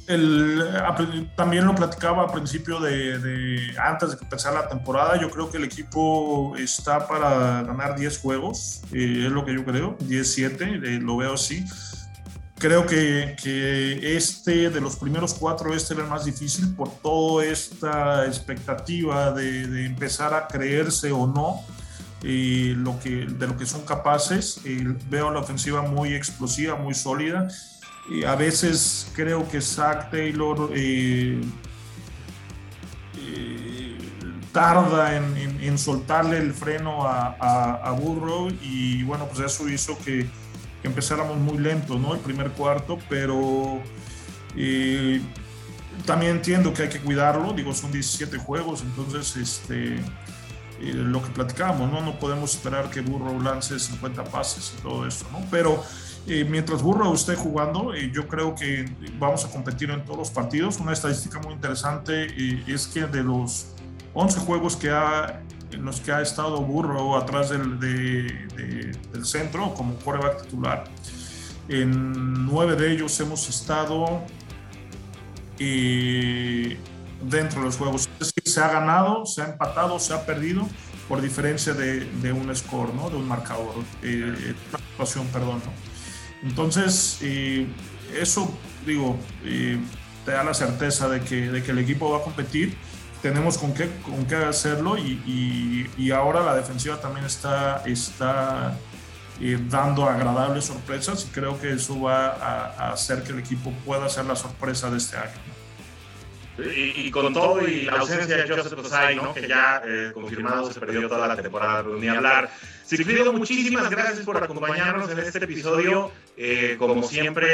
El, 0.08 1.32
también 1.38 1.66
lo 1.66 1.74
platicaba 1.74 2.24
a 2.24 2.32
principio 2.32 2.82
de, 2.82 3.74
antes 3.82 4.12
de 4.12 4.18
que 4.18 4.24
empezara 4.26 4.62
la 4.62 4.68
temporada, 4.68 5.20
yo 5.20 5.30
creo 5.30 5.50
que 5.50 5.58
el 5.58 5.64
equipo 5.64 6.54
está 6.58 7.08
para 7.08 7.62
ganar 7.64 7.96
10 7.96 8.20
juegos, 8.20 8.82
eh, 8.92 9.24
es 9.26 9.32
lo 9.32 9.46
que 9.46 9.54
yo 9.54 9.64
creo, 9.64 9.98
10-7, 10.00 10.84
eh, 10.84 11.00
lo 11.02 11.18
veo 11.18 11.36
así 11.36 11.66
Creo 12.62 12.86
que, 12.86 13.36
este, 14.15 14.69
de 14.69 14.82
los 14.82 14.95
primeros 14.95 15.34
cuatro, 15.34 15.74
este 15.74 15.95
era 15.95 16.04
el 16.04 16.10
más 16.10 16.26
difícil 16.26 16.76
por 16.76 16.91
toda 16.91 17.43
esta 17.43 18.28
expectativa 18.28 19.32
de, 19.32 19.88
empezar 19.88 20.36
a 20.36 20.47
creerse 20.47 21.12
o 21.12 21.26
no 21.26 21.62
y 22.21 22.76
lo 22.76 23.00
que, 23.00 23.26
de 23.26 23.47
lo 23.47 23.58
que 23.58 23.65
son 23.65 23.82
capaces. 23.82 24.62
Y 24.63 24.84
veo 25.10 25.32
la 25.32 25.39
ofensiva 25.39 25.82
muy 25.82 26.13
explosiva, 26.13 26.76
muy 26.76 26.93
sólida. 26.93 27.47
Y 28.08 28.26
a 28.26 28.36
veces 28.36 29.08
creo 29.15 29.50
que 29.50 29.60
Zach 29.60 30.12
Taylor 30.12 30.69
eh, 30.76 31.41
eh, 33.17 33.97
tarda 34.52 35.15
en, 35.17 35.60
en, 35.63 35.78
soltarle 35.80 36.38
el 36.38 36.54
freno 36.54 37.08
a 37.08 37.97
Burrow 38.00 38.50
y 38.62 39.02
bueno, 39.02 39.26
pues 39.26 39.39
eso 39.39 39.67
hizo 39.67 39.97
que 39.97 40.30
que 40.82 40.88
empezáramos 40.88 41.38
muy 41.38 41.58
lento, 41.58 41.98
¿no? 41.98 42.13
El 42.13 42.20
primer 42.20 42.52
cuarto, 42.52 42.98
pero 43.10 43.80
eh, 44.56 45.22
también 46.06 46.38
entiendo 46.38 46.74
que 46.74 46.84
hay 46.84 46.89
que 46.89 47.00
cuidarlo, 47.00 47.54
digo, 47.54 47.74
son 47.74 47.91
17 47.91 48.38
juegos, 48.38 48.82
entonces 48.82 49.36
este, 49.38 49.96
eh, 49.96 50.02
lo 50.80 51.22
que 51.22 51.30
platicábamos, 51.30 51.91
¿no? 51.91 52.02
No 52.02 52.20
podemos 52.20 52.56
esperar 52.56 52.89
que 52.89 53.02
Burrow 53.02 53.39
lance 53.41 53.80
50 53.80 54.24
pases 54.26 54.74
y 54.78 54.82
todo 54.82 55.06
eso, 55.06 55.26
¿no? 55.32 55.39
Pero 55.52 55.84
eh, 56.28 56.46
mientras 56.50 56.82
Burrow 56.82 57.13
esté 57.13 57.36
jugando, 57.36 57.94
yo 57.96 58.28
creo 58.28 58.56
que 58.56 58.91
vamos 59.20 59.46
a 59.46 59.50
competir 59.50 59.91
en 59.91 60.04
todos 60.04 60.17
los 60.17 60.30
partidos. 60.32 60.80
Una 60.80 60.94
estadística 60.94 61.39
muy 61.39 61.54
interesante 61.54 62.28
es 62.67 62.88
que 62.88 63.06
de 63.06 63.24
los 63.24 63.67
11 64.13 64.39
juegos 64.41 64.76
que 64.76 64.89
ha 64.89 65.41
en 65.72 65.86
los 65.86 66.02
que 66.02 66.12
ha 66.12 66.22
estado 66.22 66.62
Burro 66.62 67.18
atrás 67.18 67.50
del, 67.50 67.80
del 67.80 69.26
centro 69.26 69.74
como 69.74 69.96
coreback 69.96 70.44
titular. 70.44 70.84
En 71.68 72.45
nueve 72.45 72.76
de 72.76 72.91
ellos 72.91 73.20
hemos 73.20 73.48
estado 73.48 74.24
eh, 75.60 76.78
dentro 77.24 77.60
de 77.60 77.66
los 77.66 77.78
juegos. 77.78 78.10
Es 78.20 78.34
decir, 78.34 78.54
se 78.54 78.60
ha 78.60 78.68
ganado, 78.68 79.26
se 79.26 79.41
ha 79.41 79.45
empatado, 79.45 80.00
se 80.00 80.14
ha 80.14 80.26
perdido 80.26 80.68
por 81.08 81.22
diferencia 81.22 81.74
de, 81.74 82.02
de 82.22 82.32
un 82.32 82.54
score, 82.56 82.93
¿no? 82.93 83.10
de 83.10 83.18
un 83.18 83.28
marcador, 83.28 83.74
eh, 84.02 84.56
actuación, 84.74 85.28
perdón. 85.28 85.62
Entonces, 86.43 87.20
eso, 88.20 88.52
digo, 88.86 89.18
te 90.26 90.32
da 90.32 90.43
la 90.43 90.54
certeza 90.54 91.08
de 91.08 91.22
que, 91.22 91.50
de 91.50 91.62
que 91.64 91.72
el 91.72 91.80
equipo 91.80 92.10
va 92.10 92.20
a 92.20 92.22
competir 92.22 92.76
tenemos 93.22 93.57
con 93.57 93.74
qué, 93.74 93.89
con 94.03 94.26
qué 94.26 94.36
hacerlo 94.36 94.97
y, 94.97 95.89
y, 95.97 96.11
ahora 96.11 96.41
la 96.41 96.55
defensiva 96.55 96.99
también 96.99 97.26
está, 97.26 97.84
está 97.86 98.76
eh, 99.39 99.59
dando 99.69 100.07
agradables 100.07 100.65
sorpresas 100.65 101.26
y 101.26 101.34
creo 101.34 101.59
que 101.59 101.74
eso 101.74 102.01
va 102.01 102.28
a, 102.28 102.91
hacer 102.91 103.24
que 103.24 103.32
el 103.32 103.39
equipo 103.39 103.72
pueda 103.86 104.09
ser 104.09 104.26
la 104.26 104.36
sorpresa 104.36 104.89
de 104.89 104.97
este 104.97 105.17
año. 105.17 105.32
Y, 106.76 107.12
con 107.12 107.34
todo 107.34 107.68
y 107.68 107.82
la 107.86 107.93
ausencia 107.93 108.38
de 108.38 108.47
Joseph 108.47 108.80
Osai, 108.80 109.16
¿no? 109.16 109.34
que 109.34 109.47
ya 109.47 109.82
eh, 109.86 110.12
confirmado 110.14 110.72
se 110.72 110.80
perdió 110.80 111.07
toda 111.07 111.28
la 111.28 111.36
temporada, 111.36 111.84
ni 111.97 112.07
hablar. 112.07 112.49
Sigfrido, 112.86 113.32
muchísimas 113.32 113.89
gracias 113.89 114.26
por 114.26 114.43
acompañarnos 114.43 115.09
en 115.09 115.20
este 115.20 115.43
episodio. 115.43 116.12
Eh, 116.36 116.76
como 116.78 117.03
siempre, 117.03 117.47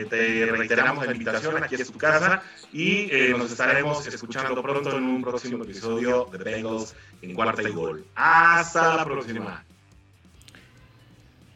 eh, 0.00 0.06
te 0.08 0.46
reiteramos 0.46 1.06
la 1.06 1.12
invitación, 1.12 1.62
aquí 1.62 1.74
es 1.74 1.90
tu 1.90 1.98
casa 1.98 2.42
y 2.72 3.10
nos 3.36 3.50
estaremos 3.50 4.06
escuchando 4.06 4.62
pronto 4.62 4.96
en 4.96 5.04
un 5.04 5.22
próximo 5.22 5.64
episodio 5.64 6.28
de 6.32 6.38
Bengals 6.38 6.94
en 7.22 7.34
cuarta 7.34 7.62
y 7.62 7.72
gol. 7.72 8.04
Hasta 8.14 8.96
la 8.96 9.04
próxima. 9.04 9.65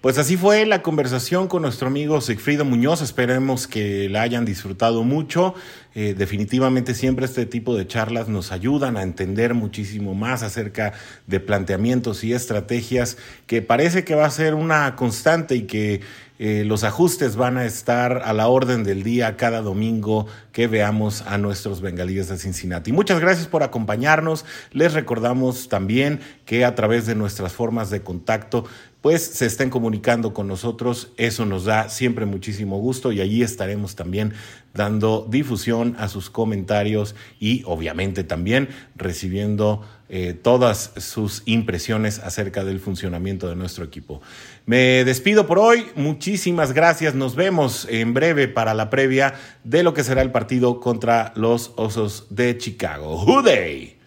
Pues 0.01 0.17
así 0.17 0.39
fue 0.39 0.65
la 0.65 0.81
conversación 0.81 1.47
con 1.47 1.61
nuestro 1.61 1.89
amigo 1.89 2.23
Sigfrido 2.23 2.65
Muñoz. 2.65 3.03
Esperemos 3.03 3.67
que 3.67 4.09
la 4.09 4.23
hayan 4.23 4.47
disfrutado 4.47 5.05
mucho. 5.05 5.55
Eh, 5.95 6.15
definitivamente 6.17 6.95
siempre 6.95 7.27
este 7.27 7.45
tipo 7.45 7.77
de 7.77 7.87
charlas 7.87 8.27
nos 8.27 8.51
ayudan 8.51 8.97
a 8.97 9.03
entender 9.03 9.53
muchísimo 9.53 10.15
más 10.15 10.43
acerca 10.43 10.95
de 11.27 11.41
planteamientos 11.41 12.25
y 12.25 12.33
estrategias 12.33 13.19
que 13.47 13.61
parece 13.61 14.03
que 14.03 14.15
va 14.15 14.25
a 14.25 14.31
ser 14.31 14.55
una 14.55 14.97
constante 14.97 15.55
y 15.55 15.63
que 15.65 16.01
eh, 16.43 16.65
los 16.65 16.85
ajustes 16.85 17.37
van 17.37 17.59
a 17.59 17.67
estar 17.67 18.23
a 18.25 18.33
la 18.33 18.49
orden 18.49 18.83
del 18.83 19.03
día 19.03 19.37
cada 19.37 19.61
domingo 19.61 20.27
que 20.53 20.69
veamos 20.69 21.21
a 21.27 21.37
nuestros 21.37 21.83
bengalíes 21.83 22.31
de 22.31 22.39
Cincinnati. 22.39 22.93
Muchas 22.93 23.21
gracias 23.21 23.47
por 23.47 23.63
acompañarnos. 23.63 24.47
Les 24.73 24.95
recordamos 24.95 25.69
también 25.69 26.21
que 26.47 26.65
a 26.65 26.75
través 26.75 27.05
de 27.05 27.15
nuestras 27.15 27.53
formas 27.53 27.91
de 27.91 28.01
contacto 28.01 28.65
pues 29.01 29.25
se 29.25 29.47
estén 29.47 29.71
comunicando 29.71 30.35
con 30.35 30.47
nosotros. 30.47 31.13
Eso 31.17 31.47
nos 31.47 31.65
da 31.65 31.89
siempre 31.89 32.27
muchísimo 32.27 32.79
gusto 32.79 33.13
y 33.13 33.21
allí 33.21 33.43
estaremos 33.43 33.97
también 33.97 34.35
dando 34.75 35.27
difusión 35.29 35.97
a 35.99 36.09
sus 36.09 36.31
comentarios 36.31 37.15
y 37.39 37.63
obviamente 37.67 38.25
también 38.25 38.69
recibiendo 38.95 39.83
eh, 40.09 40.35
todas 40.35 40.93
sus 40.97 41.43
impresiones 41.47 42.19
acerca 42.19 42.65
del 42.65 42.81
funcionamiento 42.81 43.49
de 43.49 43.57
nuestro 43.57 43.85
equipo. 43.85 44.21
Me 44.67 45.05
despido 45.05 45.47
por 45.47 45.59
hoy. 45.59 45.87
Muchísimas 45.95 46.73
gracias. 46.73 47.15
Nos 47.15 47.37
vemos 47.37 47.87
en 47.89 48.13
breve 48.13 48.49
para 48.49 48.75
la 48.75 48.91
previa 48.91 49.35
de 49.65 49.83
lo 49.83 49.95
que 49.95 50.05
será 50.05 50.23
el 50.23 50.31
partido 50.31 50.81
contra 50.81 51.33
los 51.37 51.73
Osos 51.77 52.27
de 52.31 52.59
Chicago. 52.59 53.17
¡Hooday! 53.19 53.99